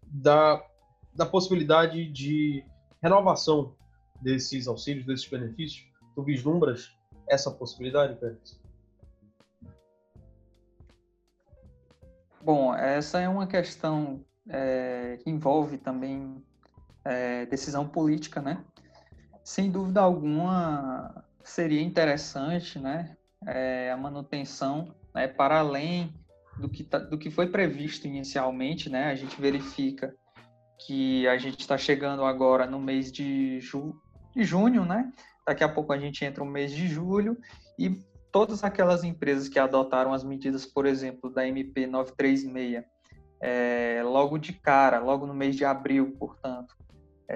[0.08, 0.66] da,
[1.14, 2.66] da possibilidade de
[3.04, 3.76] renovação
[4.20, 5.86] desses auxílios, desses benefícios.
[6.16, 6.92] Tu vislumbras
[7.30, 8.60] essa possibilidade, Pericles?
[12.42, 16.44] Bom, essa é uma questão é, que envolve também
[17.06, 18.64] é, decisão política, né?
[19.44, 26.14] Sem dúvida alguma, seria interessante, né, é, a manutenção, né, para além
[26.58, 29.12] do que, tá, do que foi previsto inicialmente, né?
[29.12, 30.16] A gente verifica
[30.86, 33.96] que a gente está chegando agora no mês de, ju,
[34.36, 35.12] de junho, né?
[35.46, 37.38] Daqui a pouco a gente entra no mês de julho
[37.78, 38.02] e
[38.32, 42.84] todas aquelas empresas que adotaram as medidas, por exemplo, da MP 936,
[43.42, 46.76] é, logo de cara, logo no mês de abril, portanto,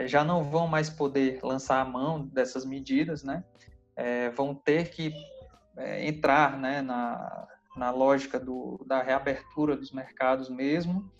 [0.07, 3.43] já não vão mais poder lançar a mão dessas medidas, né?
[3.95, 5.11] É, vão ter que
[5.77, 11.11] é, entrar né, na, na lógica do, da reabertura dos mercados mesmo.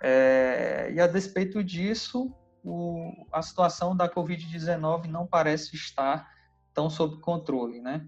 [0.00, 2.32] É, e a despeito disso,
[2.62, 6.28] o, a situação da Covid-19 não parece estar
[6.72, 8.06] tão sob controle, né?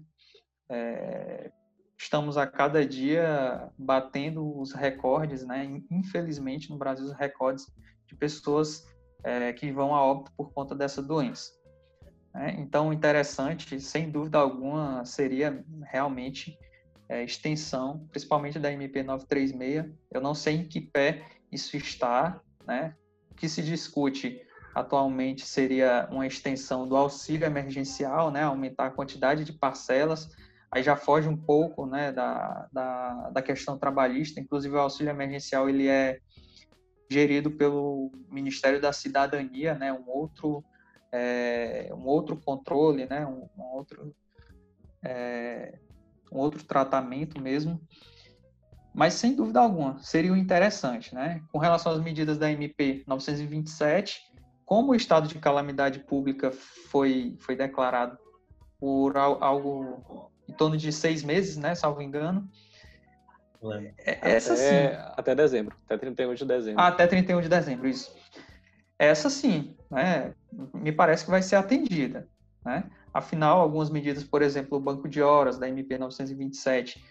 [0.69, 1.51] É,
[1.97, 5.81] estamos a cada dia batendo os recordes, né?
[5.91, 7.71] Infelizmente, no Brasil, os recordes
[8.07, 8.85] de pessoas
[9.23, 11.51] é, que vão a óbito por conta dessa doença.
[12.33, 12.55] Né?
[12.59, 16.57] Então, interessante, sem dúvida alguma, seria realmente
[17.09, 19.93] é, extensão, principalmente da MP 936.
[20.11, 22.95] Eu não sei em que pé isso está, né?
[23.31, 24.41] O que se discute
[24.73, 28.43] atualmente seria uma extensão do auxílio emergencial, né?
[28.43, 30.29] Aumentar a quantidade de parcelas.
[30.71, 34.39] Aí já foge um pouco, né, da, da, da questão trabalhista.
[34.39, 36.19] Inclusive, o auxílio emergencial ele é
[37.11, 39.91] gerido pelo Ministério da Cidadania, né?
[39.91, 40.63] Um outro
[41.11, 43.25] é, um outro controle, né?
[43.25, 44.15] Um, um outro
[45.03, 45.77] é,
[46.31, 47.81] um outro tratamento mesmo.
[48.93, 51.41] Mas, sem dúvida alguma, seria interessante, né?
[51.51, 54.21] Com relação às medidas da MP 927,
[54.65, 58.17] como o estado de calamidade pública foi, foi declarado
[58.79, 61.75] por algo em torno de seis meses, né?
[61.75, 62.49] Salvo engano.
[63.97, 64.97] É, essa até, sim.
[65.17, 66.81] Até dezembro, até 31 de dezembro.
[66.81, 68.15] Ah, até 31 de dezembro, isso.
[68.97, 70.33] Essa sim, né?
[70.73, 72.27] Me parece que vai ser atendida,
[72.65, 72.83] né?
[73.13, 77.03] Afinal, algumas medidas, por exemplo, o banco de horas da MP 927,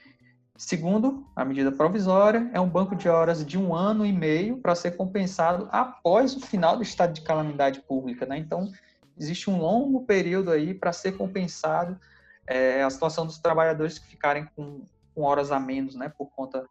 [0.56, 4.74] segundo a medida provisória, é um banco de horas de um ano e meio para
[4.74, 8.24] ser compensado após o final do estado de calamidade pública.
[8.24, 8.38] Né?
[8.38, 8.70] Então,
[9.18, 11.98] existe um longo período aí para ser compensado
[12.46, 14.82] é, a situação dos trabalhadores que ficarem com,
[15.14, 16.64] com horas a menos né, por conta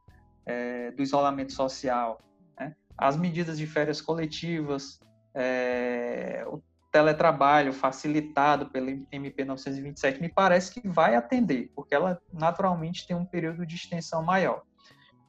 [0.46, 2.22] é, do isolamento social.
[2.58, 2.76] Né?
[2.98, 5.00] As medidas de férias coletivas,
[5.34, 6.62] é, o
[6.92, 13.26] teletrabalho facilitado pela MP 927 me parece que vai atender, porque ela naturalmente tem um
[13.26, 14.64] período de extensão maior.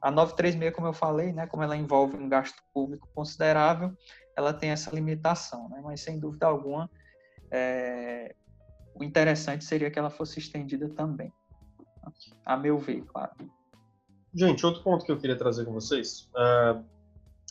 [0.00, 3.94] A 936, como eu falei, né, como ela envolve um gasto público considerável,
[4.34, 6.90] ela tem essa limitação, né, mas sem dúvida alguma,
[7.50, 8.34] é,
[8.94, 11.30] o interessante seria que ela fosse estendida também,
[12.44, 13.32] a meu ver, claro.
[14.32, 16.84] Gente, outro ponto que eu queria trazer com vocês, uh,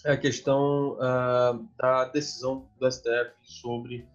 [0.06, 4.08] é a questão uh, da decisão do STF sobre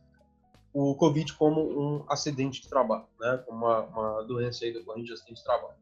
[0.72, 3.42] o Covid como um acidente de trabalho, né?
[3.46, 5.74] como uma, uma doença aí decorrente de acidente de trabalho.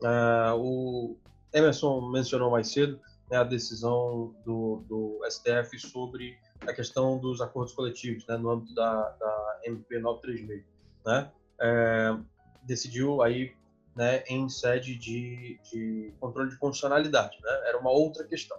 [0.00, 1.16] Uh, o
[1.52, 2.98] Emerson mencionou mais cedo
[3.30, 8.74] né, a decisão do, do, STF sobre a questão dos acordos coletivos, né, no âmbito
[8.74, 10.64] da, da MP 936,
[11.04, 11.30] né?
[11.62, 12.16] É,
[12.62, 13.54] decidiu aí
[13.94, 17.50] né, em sede de, de controle de constitucionalidade, né?
[17.66, 18.58] Era uma outra questão.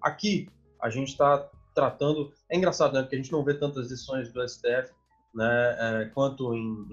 [0.00, 0.48] Aqui,
[0.80, 2.32] a gente está tratando.
[2.50, 3.02] É engraçado, né?
[3.02, 4.92] Porque a gente não vê tantas decisões do STF,
[5.34, 5.76] né?
[5.78, 6.86] É, quanto em,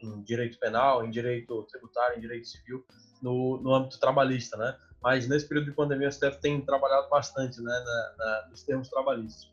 [0.00, 2.84] em, direito penal, em direito tributário, em direito civil,
[3.22, 4.76] no, no âmbito trabalhista, né?
[5.02, 7.72] Mas nesse período de pandemia, o STF tem trabalhado bastante, né?
[7.84, 9.48] Na, na, nos termos trabalhistas.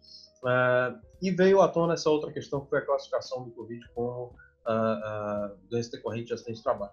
[0.45, 4.35] É, e veio à tona essa outra questão, que foi a classificação do Covid como
[4.67, 6.91] uh, uh, doença decorrente de acidente de trabalho.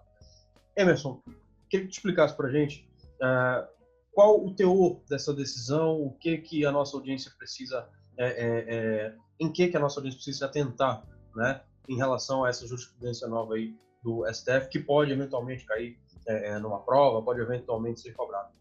[0.75, 1.21] Emerson,
[1.69, 3.67] queria que te explicasse para a gente uh,
[4.11, 9.15] qual o teor dessa decisão, o que que a nossa audiência precisa, é, é, é,
[9.39, 11.05] em que que a nossa audiência precisa atentar,
[11.35, 16.51] né, em relação a essa jurisprudência nova aí do STF, que pode eventualmente cair é,
[16.51, 18.53] é, numa prova, pode eventualmente ser cobrado.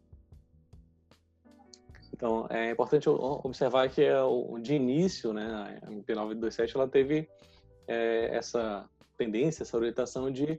[2.13, 4.03] Então, é importante observar que
[4.63, 7.29] de início, né, a MP 927 ela teve
[7.87, 8.89] essa
[9.19, 10.59] tendência, essa orientação de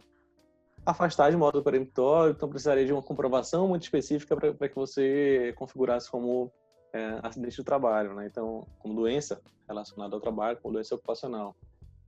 [0.86, 6.10] afastar de modo peremptório, então precisaria de uma comprovação muito específica para que você configurasse
[6.10, 6.52] como
[6.94, 8.28] é, acidente do trabalho, né?
[8.28, 11.56] Então, como doença relacionada ao trabalho, como doença ocupacional.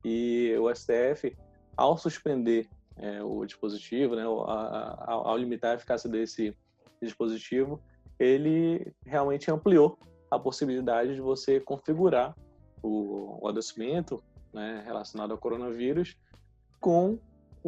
[0.05, 1.35] E o STF,
[1.75, 6.55] ao suspender é, o dispositivo, né, ao, ao, limitar a eficácia desse
[7.01, 7.81] dispositivo,
[8.19, 9.97] ele realmente ampliou
[10.29, 12.35] a possibilidade de você configurar
[12.81, 14.23] o, o adoecimento
[14.53, 16.15] né, relacionado ao coronavírus
[16.79, 17.19] com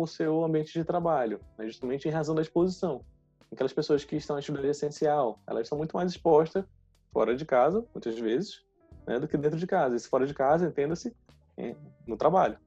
[0.02, 1.66] o seu ambiente de trabalho, né?
[1.68, 3.04] justamente em razão da exposição.
[3.52, 6.64] Aquelas pessoas que estão em atividade essencial, elas estão muito mais expostas
[7.12, 8.64] fora de casa, muitas vezes,
[9.08, 9.95] né, do que dentro de casa.
[9.95, 11.16] E se fora de casa, entenda-se
[12.08, 12.58] no trabalho.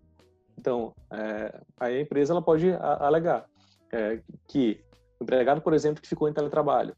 [0.59, 3.49] Então, é, a empresa ela pode alegar
[3.91, 4.85] é, que
[5.19, 6.95] o empregado, por exemplo, que ficou em teletrabalho,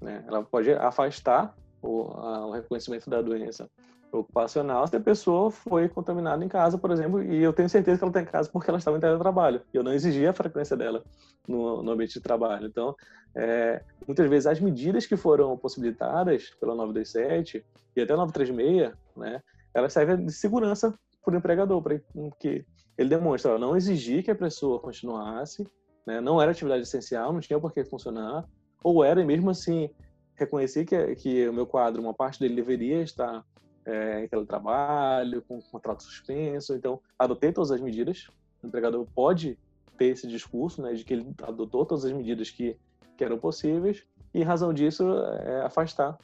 [0.00, 3.70] né, ela pode afastar o, a, o reconhecimento da doença
[4.12, 8.04] ocupacional se a pessoa foi contaminada em casa, por exemplo, e eu tenho certeza que
[8.04, 9.62] ela está em casa porque ela estava em teletrabalho.
[9.72, 11.02] Eu não exigia a frequência dela
[11.48, 12.66] no, no ambiente de trabalho.
[12.66, 12.94] Então,
[13.34, 17.64] é, muitas vezes as medidas que foram possibilitadas pela 927
[17.96, 19.42] e até a 936, né,
[19.74, 20.94] elas servem de segurança
[21.24, 21.98] para o empregador, para
[22.38, 22.64] que
[22.98, 25.66] ele demonstre, ó, não exigir que a pessoa continuasse,
[26.06, 28.44] né, não era atividade essencial, não tinha por que funcionar,
[28.82, 29.88] ou era, e mesmo assim,
[30.34, 33.44] reconheci que, que o meu quadro, uma parte dele deveria estar
[33.84, 36.74] é, em teletrabalho, com contrato suspenso.
[36.74, 38.28] Então, adotei todas as medidas.
[38.62, 39.58] O empregador pode
[39.98, 42.76] ter esse discurso, né, de que ele adotou todas as medidas que,
[43.16, 45.04] que eram possíveis e, em razão disso,
[45.42, 46.18] é, afastar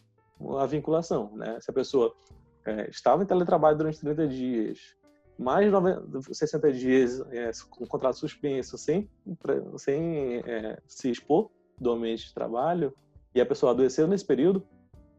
[0.58, 1.58] a vinculação, né?
[1.60, 2.14] Se a pessoa
[2.64, 4.96] é, estava em teletrabalho durante 30 dias,
[5.38, 9.08] mais de 60 dias é, com contrato suspenso, sem,
[9.76, 12.94] sem é, se expor do ambiente de trabalho,
[13.34, 14.66] e a pessoa adoeceu nesse período,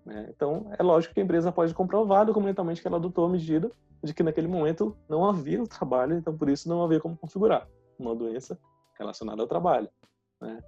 [0.10, 0.26] né?
[0.36, 3.72] então é lógico que a empresa pode comprovar documentalmente que ela adotou a medida
[4.03, 7.68] de que naquele momento não havia o trabalho, então por isso não havia como configurar
[7.97, 8.57] uma doença
[8.97, 9.88] relacionada ao trabalho.
[10.41, 10.60] Né?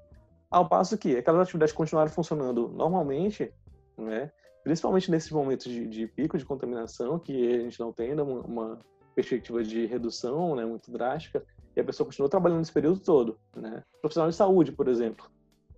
[0.49, 3.51] Ao passo que aquelas atividades continuaram funcionando normalmente,
[3.97, 4.31] né?
[4.63, 8.41] principalmente nesses momentos de, de, pico de contaminação, que a gente não tem ainda uma,
[8.41, 8.79] uma
[9.15, 11.43] perspectiva de redução né, muito drástica,
[11.75, 13.39] e a pessoa continuou trabalhando nesse período todo.
[13.55, 13.81] Né?
[14.01, 15.25] Profissional de saúde, por exemplo,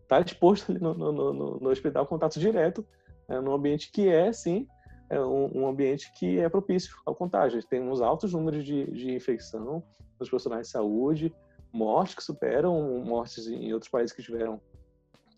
[0.01, 2.86] está exposto ali no, no, no, no hospital contato direto,
[3.28, 4.68] né, num ambiente que é, sim,
[5.10, 7.64] é um, um, ambiente que é propício ao contágio.
[7.64, 9.84] Tem uns altos números de, de infecção
[10.20, 11.34] nos profissionais de saúde,
[11.72, 14.60] mortes que superam mortes em outros países que tiveram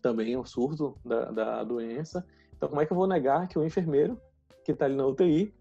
[0.02, 2.24] também o surto da, da doença.
[2.56, 4.20] Então, como é que eu vou negar que o enfermeiro
[4.64, 5.52] que está ali na UTI,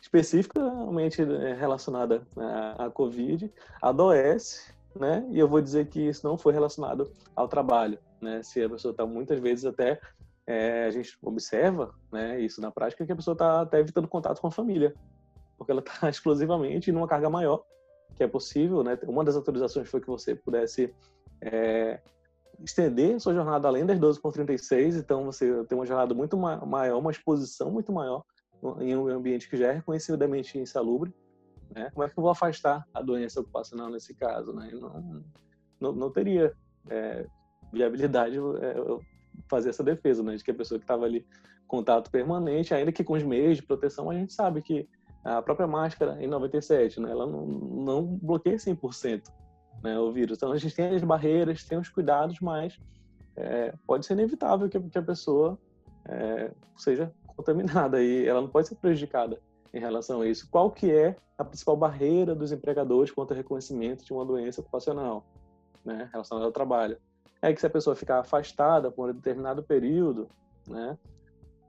[0.00, 2.26] especificamente né, relacionada
[2.76, 5.26] à Covid, adoece, né?
[5.30, 8.42] E eu vou dizer que isso não foi relacionado ao trabalho, né?
[8.42, 10.00] Se a pessoa está muitas vezes até
[10.46, 12.40] é, a gente observa, né?
[12.40, 14.94] Isso na prática que a pessoa está até evitando contato com a família,
[15.56, 17.64] porque ela está exclusivamente numa carga maior
[18.14, 18.98] que é possível, né?
[19.06, 20.94] Uma das autorizações foi que você pudesse
[21.40, 22.00] é,
[22.62, 26.64] estender sua jornada além das 12 por 36, então você tem uma jornada muito ma
[26.64, 28.22] maior, uma exposição muito maior
[28.80, 31.12] em um ambiente que já é reconhecidamente insalubre,
[31.74, 31.90] né?
[31.92, 34.70] Como é que eu vou afastar a doença ocupacional nesse caso, né?
[34.72, 35.24] Não,
[35.80, 36.54] não, não teria
[36.88, 37.26] é,
[37.72, 38.38] viabilidade
[39.48, 40.36] fazer essa defesa, né?
[40.36, 41.26] De que a pessoa que estava ali
[41.66, 44.88] contato permanente, ainda que com os meios de proteção, a gente sabe que
[45.24, 49.22] a própria máscara em 97, né, ela não, não bloqueia 100%
[49.82, 50.36] né, o vírus.
[50.36, 52.78] Então a gente tem as barreiras, tem os cuidados, mas
[53.36, 55.58] é, pode ser inevitável que, que a pessoa
[56.06, 59.40] é, seja contaminada e ela não pode ser prejudicada
[59.72, 60.48] em relação a isso.
[60.50, 65.26] Qual que é a principal barreira dos empregadores quanto ao reconhecimento de uma doença ocupacional
[65.84, 66.98] né, relacionada ao trabalho?
[67.42, 70.28] É que se a pessoa ficar afastada por um determinado período,
[70.68, 70.96] né,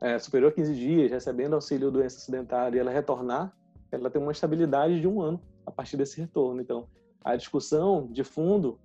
[0.02, 3.56] é, superior a 15 dias, recebendo auxílio doença acidentária e ela retornar,
[3.92, 6.62] ela tem uma estabilidade de um ano a partir desse retorno.
[6.62, 6.88] Então,
[7.24, 8.80] a discussão de fundo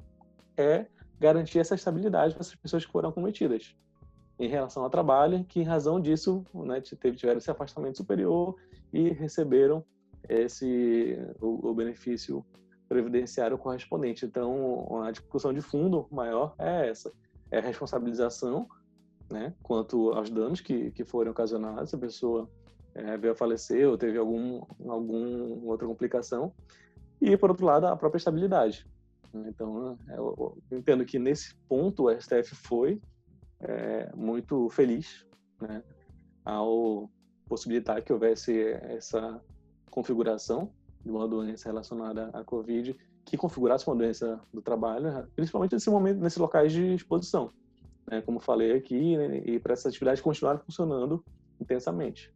[0.56, 0.86] é
[1.18, 3.74] garantir essa estabilidade para essas pessoas que foram cometidas
[4.38, 8.56] em relação ao trabalho, que em razão disso né, tiveram esse afastamento superior
[8.90, 9.84] e receberam
[10.28, 12.44] esse o, o benefício
[12.90, 14.26] previdenciário correspondente.
[14.26, 17.12] Então, a discussão de fundo maior é essa:
[17.48, 18.68] é a responsabilização
[19.30, 22.50] né, quanto aos danos que, que foram ocasionados, se a pessoa
[22.92, 26.52] é, veio a falecer ou teve algum, algum outra complicação,
[27.20, 28.84] e, por outro lado, a própria estabilidade.
[29.32, 33.00] Então, é, eu, entendo que nesse ponto o STF foi
[33.60, 35.24] é, muito feliz
[35.60, 35.80] né,
[36.44, 37.08] ao
[37.48, 39.40] possibilitar que houvesse essa
[39.92, 40.72] configuração
[41.04, 46.20] de uma doença relacionada à Covid que configurasse uma doença do trabalho, principalmente nesse momento,
[46.20, 47.50] nesses locais de exposição
[48.10, 51.24] né, como falei aqui, né, e para essas atividades continuarem funcionando
[51.60, 52.32] intensamente.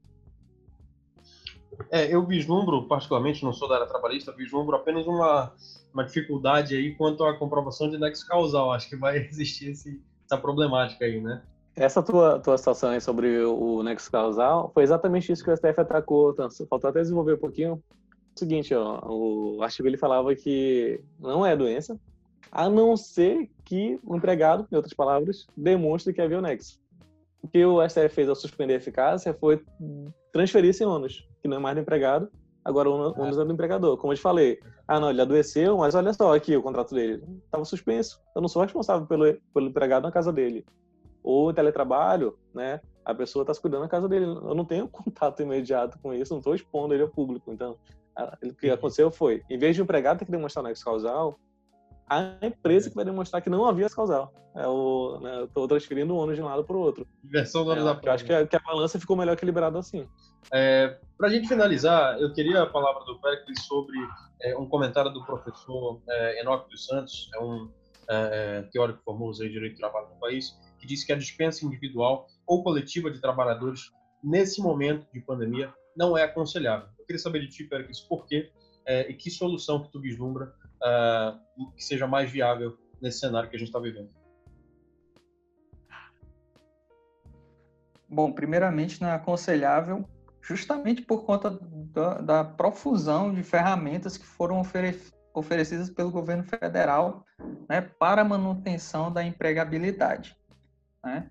[1.91, 5.53] É, eu vislumbro, particularmente, não sou da área trabalhista, vislumbro apenas uma,
[5.93, 8.73] uma dificuldade aí quanto à comprovação de nexo causal.
[8.73, 11.43] Acho que vai existir esse, essa problemática aí, né?
[11.75, 15.81] Essa tua, tua situação aí sobre o nexo causal foi exatamente isso que o STF
[15.81, 16.31] atacou.
[16.31, 17.83] Então, faltou até desenvolver um pouquinho.
[18.35, 21.99] Seguinte, ó, o artigo ele falava que não é doença,
[22.51, 26.81] a não ser que o empregado, em outras palavras, demonstre que havia o nexo.
[27.43, 29.63] O que o STF fez ao suspender a eficácia foi
[30.33, 32.29] transferir esse ônus, que não é mais do empregado,
[32.65, 33.97] agora o ônus é do empregador.
[33.99, 34.59] Como eu te falei,
[34.89, 38.21] ah, não, ele adoeceu, mas olha só aqui o contrato dele, estava suspenso.
[38.35, 40.65] Eu não sou responsável pelo, pelo empregado na casa dele.
[41.23, 44.25] Ou em teletrabalho, né, a pessoa está se cuidando na casa dele.
[44.25, 47.53] Eu não tenho contato imediato com isso, não estou expondo ele ao público.
[47.53, 47.77] Então,
[48.43, 51.39] o que aconteceu foi, em vez de o empregado ter que demonstrar o nexo causal,
[52.09, 54.33] a empresa que vai demonstrar que não havia esse causal.
[54.55, 57.07] É o, né, eu estou transferindo o ônus de um lado para o outro.
[57.25, 60.07] Inversão do é, da Eu acho que a, que a, balança ficou melhor equilibrada assim.
[60.53, 63.97] É, para a gente finalizar, eu queria a palavra do Péricles sobre
[64.43, 67.69] é, um comentário do professor é, Enoque dos Santos, é um
[68.09, 71.67] é, é, teórico famoso em direito de trabalho no país, que disse que a dispensa
[71.67, 73.91] individual ou coletiva de trabalhadores
[74.23, 76.89] nesse momento de pandemia não é aconselhável.
[77.05, 78.51] Eu queria saber de ti, Péricles, por quê
[78.87, 83.57] é, e que solução que tu vislumbra uh, que seja mais viável nesse cenário que
[83.57, 84.09] a gente está vivendo?
[88.09, 90.09] Bom, primeiramente não é aconselhável
[90.41, 94.99] justamente por conta da, da profusão de ferramentas que foram ofere
[95.35, 97.25] oferecidas pelo governo federal
[97.69, 100.35] né, para manutenção da empregabilidade.
[101.05, 101.29] Né?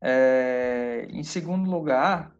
[0.00, 2.32] É, em segundo lugar,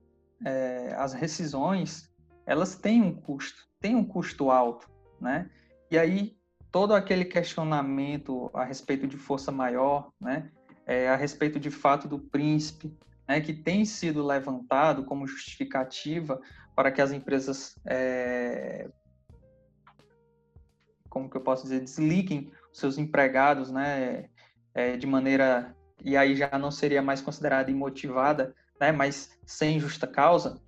[0.44, 2.10] é, as rescisões,
[2.47, 4.89] elas têm um custo, têm um custo alto,
[5.21, 5.51] né?
[5.91, 6.37] E aí,
[6.71, 10.51] todo aquele questionamento a respeito de força maior, né?
[10.87, 12.97] É, a respeito de fato do príncipe,
[13.31, 16.41] né, que tem sido levantado como justificativa
[16.75, 18.89] para que as empresas, é,
[21.09, 24.29] como que eu posso dizer, desliguem seus empregados, né,
[24.75, 30.09] é, de maneira e aí já não seria mais considerada imotivada, né, mas sem justa
[30.09, 30.61] causa,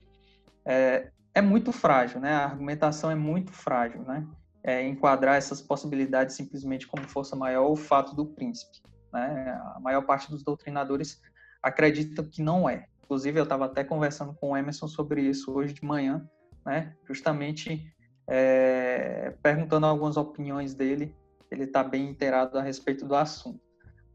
[0.65, 2.32] é, é muito frágil, né?
[2.32, 4.26] A argumentação é muito frágil, né?
[4.62, 8.80] É, enquadrar essas possibilidades simplesmente como força maior o fato do príncipe.
[9.12, 9.60] Né?
[9.74, 11.20] A maior parte dos doutrinadores
[11.60, 12.86] acredita que não é.
[13.02, 16.24] Inclusive, eu estava até conversando com o Emerson sobre isso hoje de manhã,
[16.64, 16.94] né?
[17.09, 17.92] justamente
[18.28, 21.14] é, perguntando algumas opiniões dele.
[21.50, 23.60] Ele está bem inteirado a respeito do assunto.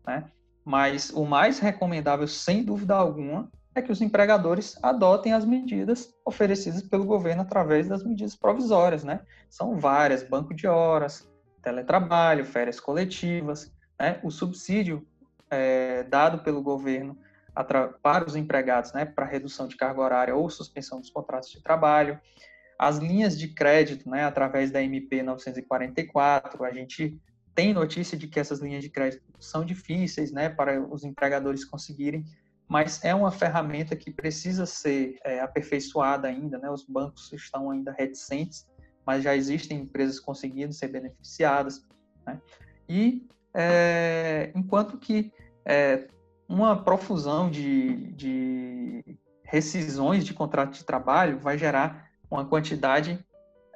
[0.05, 0.31] Né?
[0.63, 6.81] Mas o mais recomendável, sem dúvida alguma, é que os empregadores adotem as medidas oferecidas
[6.81, 9.21] pelo governo através das medidas provisórias, né?
[9.49, 11.29] São várias, banco de horas,
[11.61, 14.19] teletrabalho, férias coletivas, né?
[14.23, 15.05] O subsídio
[15.49, 17.17] é, dado pelo governo
[18.03, 22.19] para os empregados, né, para redução de carga horária ou suspensão dos contratos de trabalho,
[22.77, 27.19] as linhas de crédito, né, através da MP 944, a gente
[27.55, 32.23] tem notícia de que essas linhas de crédito são difíceis, né, para os empregadores conseguirem,
[32.67, 37.91] mas é uma ferramenta que precisa ser é, aperfeiçoada ainda, né, os bancos estão ainda
[37.91, 38.67] reticentes,
[39.05, 41.85] mas já existem empresas conseguindo ser beneficiadas,
[42.25, 42.41] né,
[42.89, 45.31] e é, enquanto que
[45.65, 46.07] é,
[46.47, 53.25] uma profusão de, de rescisões de contrato de trabalho vai gerar uma quantidade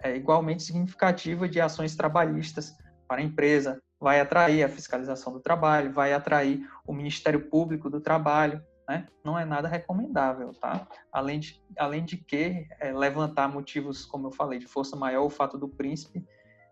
[0.04, 2.76] é, igualmente significativa de ações trabalhistas
[3.08, 8.02] para a empresa, vai atrair a fiscalização do trabalho, vai atrair o Ministério Público do
[8.02, 9.08] Trabalho, né?
[9.24, 10.88] Não é nada recomendável, tá?
[11.12, 15.30] Além de, além de que é, levantar motivos, como eu falei, de força maior, o
[15.30, 16.26] fato do príncipe,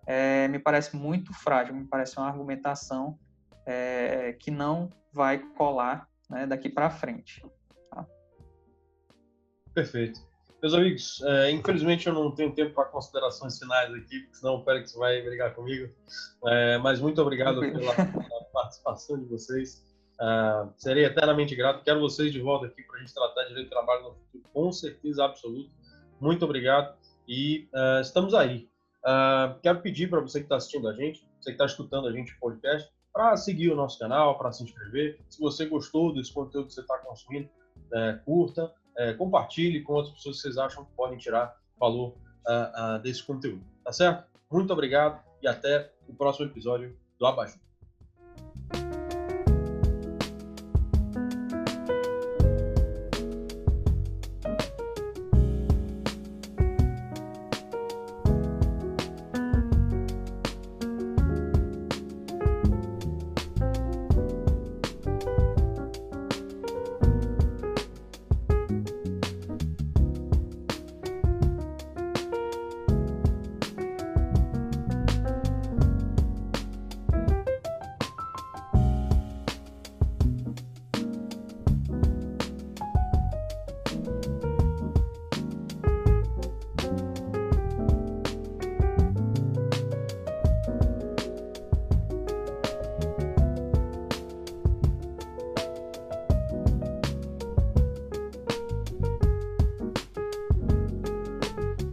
[0.06, 3.18] é, me parece muito frágil, me parece uma argumentação
[3.66, 7.46] é, que não vai colar né, daqui para frente.
[7.92, 8.06] Tá?
[9.74, 10.28] Perfeito.
[10.62, 14.94] Meus amigos, é, infelizmente eu não tenho tempo para considerações finais aqui, senão o Félix
[14.94, 15.90] vai brigar comigo.
[16.48, 19.89] É, mas muito obrigado pela, pela, participação de vocês.
[20.22, 21.84] É, serei eternamente grato.
[21.84, 24.72] Quero vocês de volta aqui para a gente tratar de direito trabalho no futuro, com
[24.72, 25.70] certeza absoluta.
[26.20, 26.96] Muito obrigado
[27.28, 28.70] e é, estamos aí.
[29.06, 32.12] É, quero pedir para você que está assistindo a gente, você que está escutando a
[32.12, 35.20] gente no podcast, para seguir o nosso canal, para se inscrever.
[35.30, 37.50] Se você gostou desse conteúdo que você está consumindo,
[37.94, 42.10] é, curta, é, compartilhe com outras pessoas que vocês acham que podem tirar valor
[42.46, 43.64] uh, uh, desse conteúdo.
[43.84, 44.26] Tá certo?
[44.52, 47.69] Muito obrigado e até o próximo episódio do Abajur.